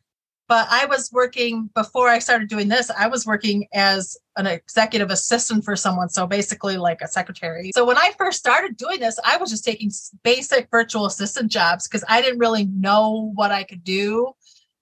But 0.46 0.66
I 0.70 0.84
was 0.84 1.10
working 1.10 1.70
before 1.74 2.10
I 2.10 2.18
started 2.18 2.50
doing 2.50 2.68
this, 2.68 2.90
I 2.90 3.06
was 3.08 3.24
working 3.24 3.66
as 3.72 4.14
an 4.36 4.46
executive 4.46 5.10
assistant 5.10 5.64
for 5.64 5.74
someone. 5.74 6.10
So 6.10 6.26
basically, 6.26 6.76
like 6.76 7.00
a 7.00 7.08
secretary. 7.08 7.70
So 7.74 7.86
when 7.86 7.96
I 7.96 8.12
first 8.18 8.40
started 8.40 8.76
doing 8.76 9.00
this, 9.00 9.18
I 9.24 9.38
was 9.38 9.48
just 9.48 9.64
taking 9.64 9.90
basic 10.22 10.68
virtual 10.70 11.06
assistant 11.06 11.50
jobs 11.50 11.88
because 11.88 12.04
I 12.10 12.20
didn't 12.20 12.40
really 12.40 12.66
know 12.66 13.32
what 13.34 13.52
I 13.52 13.62
could 13.62 13.84
do 13.84 14.34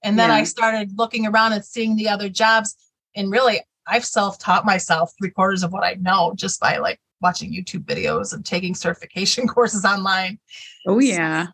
and 0.03 0.17
then 0.19 0.29
yeah. 0.29 0.35
I 0.35 0.43
started 0.43 0.97
looking 0.97 1.25
around 1.25 1.53
and 1.53 1.63
seeing 1.63 1.95
the 1.95 2.09
other 2.09 2.29
jobs. 2.29 2.75
And 3.15 3.31
really, 3.31 3.61
I've 3.87 4.05
self 4.05 4.39
taught 4.39 4.65
myself 4.65 5.11
three 5.17 5.29
quarters 5.31 5.63
of 5.63 5.71
what 5.71 5.83
I 5.83 5.95
know 5.95 6.33
just 6.35 6.59
by 6.59 6.77
like 6.77 6.99
watching 7.21 7.53
YouTube 7.53 7.85
videos 7.85 8.33
and 8.33 8.45
taking 8.45 8.75
certification 8.75 9.47
courses 9.47 9.85
online. 9.85 10.39
Oh, 10.85 10.99
yeah 10.99 11.47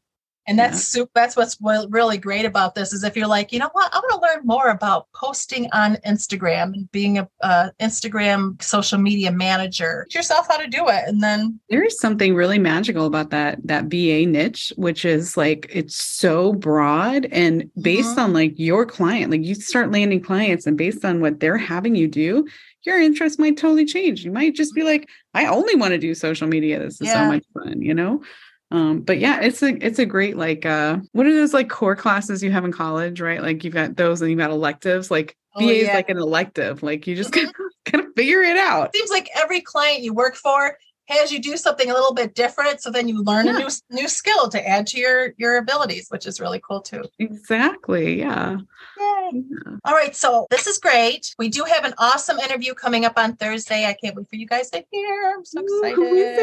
and 0.50 0.58
that's 0.58 0.98
yeah. 0.98 1.04
that's 1.14 1.38
what's 1.38 1.58
really 1.62 2.18
great 2.18 2.44
about 2.44 2.74
this 2.74 2.92
is 2.92 3.04
if 3.04 3.16
you're 3.16 3.28
like 3.28 3.54
you 3.54 3.60
know 3.60 3.70
what? 3.72 3.94
I 3.94 4.00
want 4.00 4.12
to 4.12 4.28
learn 4.28 4.46
more 4.46 4.70
about 4.70 5.08
posting 5.14 5.70
on 5.74 5.98
instagram 6.08 6.74
and 6.74 6.92
being 6.92 7.20
a 7.20 7.72
instagram 7.80 8.62
social 8.62 8.98
media 8.98 9.32
manager. 9.32 10.06
Teach 10.10 10.16
yourself 10.16 10.48
how 10.50 10.58
to 10.58 10.68
do 10.68 10.88
it. 10.88 11.04
And 11.06 11.22
then 11.22 11.60
there 11.70 11.84
is 11.84 12.00
something 12.00 12.34
really 12.34 12.58
magical 12.58 13.06
about 13.06 13.30
that 13.30 13.60
that 13.66 13.86
va 13.86 14.26
niche 14.26 14.74
which 14.76 15.06
is 15.06 15.38
like 15.38 15.68
it's 15.70 15.96
so 15.96 16.54
broad 16.54 17.28
and 17.32 17.70
based 17.80 18.12
mm-hmm. 18.12 18.22
on 18.22 18.34
like 18.34 18.58
your 18.58 18.86
client 18.86 19.32
like 19.32 19.44
you 19.44 19.54
start 19.54 19.92
landing 19.92 20.22
clients 20.22 20.66
and 20.66 20.78
based 20.78 21.06
on 21.06 21.22
what 21.22 21.40
they're 21.40 21.58
having 21.58 21.96
you 21.96 22.08
do 22.08 22.48
your 22.84 22.98
interest 22.98 23.40
might 23.40 23.58
totally 23.58 23.84
change. 23.84 24.24
You 24.24 24.32
might 24.32 24.56
just 24.56 24.74
be 24.74 24.84
like 24.84 25.08
i 25.36 25.46
only 25.46 25.76
want 25.76 25.92
to 25.92 26.00
do 26.00 26.16
social 26.16 26.48
media. 26.48 26.80
This 26.80 27.00
is 27.02 27.08
yeah. 27.08 27.14
so 27.14 27.32
much 27.34 27.46
fun 27.54 27.82
you 27.84 27.94
know 27.94 28.22
um 28.71 29.01
but 29.01 29.19
yeah 29.19 29.41
it's 29.41 29.62
a 29.63 29.86
it's 29.86 29.99
a 29.99 30.05
great 30.05 30.38
like 30.38 30.65
uh 30.65 30.97
what 31.12 31.25
are 31.25 31.34
those 31.34 31.53
like 31.53 31.69
core 31.69 31.95
classes 31.95 32.43
you 32.43 32.51
have 32.51 32.65
in 32.65 32.71
college 32.71 33.19
right 33.19 33.41
like 33.41 33.63
you've 33.63 33.73
got 33.73 33.95
those 33.95 34.21
and 34.21 34.29
you've 34.29 34.39
got 34.39 34.51
electives 34.51 35.10
like 35.10 35.36
oh, 35.55 35.60
BA 35.60 35.65
yeah. 35.65 35.82
is 35.82 35.88
like 35.89 36.10
an 36.10 36.17
elective 36.17 36.84
like 36.84 37.08
you 37.08 37.15
just 37.15 37.32
kind 37.32 37.47
of, 37.47 37.55
kind 37.86 38.05
of 38.05 38.12
figure 38.15 38.41
it 38.41 38.58
out 38.58 38.93
seems 38.95 39.10
like 39.10 39.29
every 39.36 39.62
client 39.62 40.01
you 40.01 40.13
work 40.13 40.36
for 40.36 40.77
has 41.08 41.32
you 41.32 41.39
do 41.41 41.58
something 41.58 41.89
a 41.89 41.93
little 41.93 42.13
bit 42.13 42.36
different 42.36 42.82
so 42.82 42.91
then 42.91 43.08
you 43.08 43.23
learn 43.23 43.47
yeah. 43.47 43.55
a 43.55 43.60
new 43.60 43.69
new 43.89 44.08
skill 44.08 44.47
to 44.49 44.67
add 44.67 44.86
to 44.86 44.99
your 44.99 45.34
your 45.38 45.58
abilities 45.58 46.08
which 46.10 46.27
is 46.27 46.39
really 46.39 46.62
cool 46.67 46.82
too 46.82 47.03
exactly 47.17 48.19
yeah 48.19 48.58
Yay. 48.99 49.18
Yeah. 49.32 49.78
All 49.86 49.94
right. 49.94 50.15
So 50.15 50.48
this 50.50 50.68
is 50.68 50.78
great. 50.78 51.34
We 51.38 51.50
do 51.50 51.63
have 51.63 51.86
an 51.86 51.94
awesome 51.98 52.39
interview 52.39 52.74
coming 52.74 53.06
up 53.06 53.13
on 53.18 53.36
Thursday. 53.36 53.86
I 53.86 53.94
can't 53.94 54.15
wait 54.15 54.30
for 54.30 54.36
you 54.36 54.48
guys 54.48 54.70
to 54.72 54.84
hear. 54.92 55.34
I'm 55.36 55.46
so 55.46 55.62
excited. 55.62 55.98
Ooh, 55.98 56.06
who 56.06 56.15
is 56.15 56.38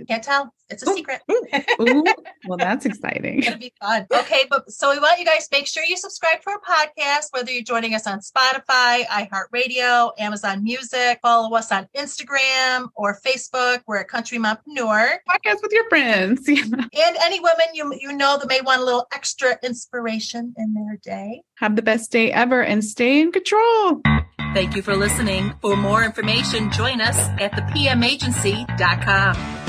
it? 0.00 0.08
Can't 0.08 0.22
tell. 0.22 0.52
It's 0.68 0.82
a 0.82 0.90
Ooh. 0.90 0.94
secret. 0.94 1.20
Ooh. 1.30 2.04
Well, 2.48 2.58
that's 2.58 2.86
exciting. 2.86 3.42
It'll 3.42 3.58
be 3.58 3.72
fun. 3.80 4.06
Okay. 4.14 4.44
But 4.48 4.70
so 4.70 4.92
we 4.92 5.00
want 5.00 5.18
you 5.18 5.24
guys 5.24 5.48
make 5.50 5.66
sure 5.66 5.82
you 5.82 5.96
subscribe 5.96 6.40
to 6.42 6.50
our 6.50 6.60
podcast, 6.60 7.32
whether 7.32 7.50
you're 7.50 7.64
joining 7.64 7.92
us 7.96 8.06
on 8.06 8.20
Spotify, 8.20 9.04
iHeartRadio, 9.06 10.12
Amazon 10.16 10.62
Music, 10.62 11.18
follow 11.22 11.56
us 11.56 11.72
on 11.72 11.88
Instagram 11.96 12.88
or 12.94 13.18
Facebook. 13.26 13.80
We're 13.88 13.96
a 13.96 14.04
country 14.04 14.38
mompreneur. 14.38 15.16
Podcast 15.28 15.60
with 15.60 15.72
your 15.72 15.88
friends. 15.88 16.46
and 16.48 17.16
any 17.20 17.40
women 17.40 17.66
you 17.74 17.92
you 17.98 18.12
know 18.12 18.38
that 18.38 18.46
may 18.46 18.60
want 18.60 18.80
a 18.80 18.84
little 18.84 19.08
extra 19.12 19.58
inspiration 19.64 20.54
in 20.56 20.72
their 20.74 20.98
day. 21.02 21.42
Have 21.56 21.74
the 21.74 21.82
best 21.82 22.12
day 22.26 22.32
ever 22.32 22.62
and 22.62 22.84
stay 22.84 23.20
in 23.20 23.32
control. 23.32 24.00
Thank 24.54 24.76
you 24.76 24.82
for 24.82 24.94
listening. 24.96 25.52
For 25.60 25.76
more 25.76 26.04
information, 26.04 26.70
join 26.72 27.00
us 27.00 27.18
at 27.40 27.52
thepmagency.com. 27.52 29.65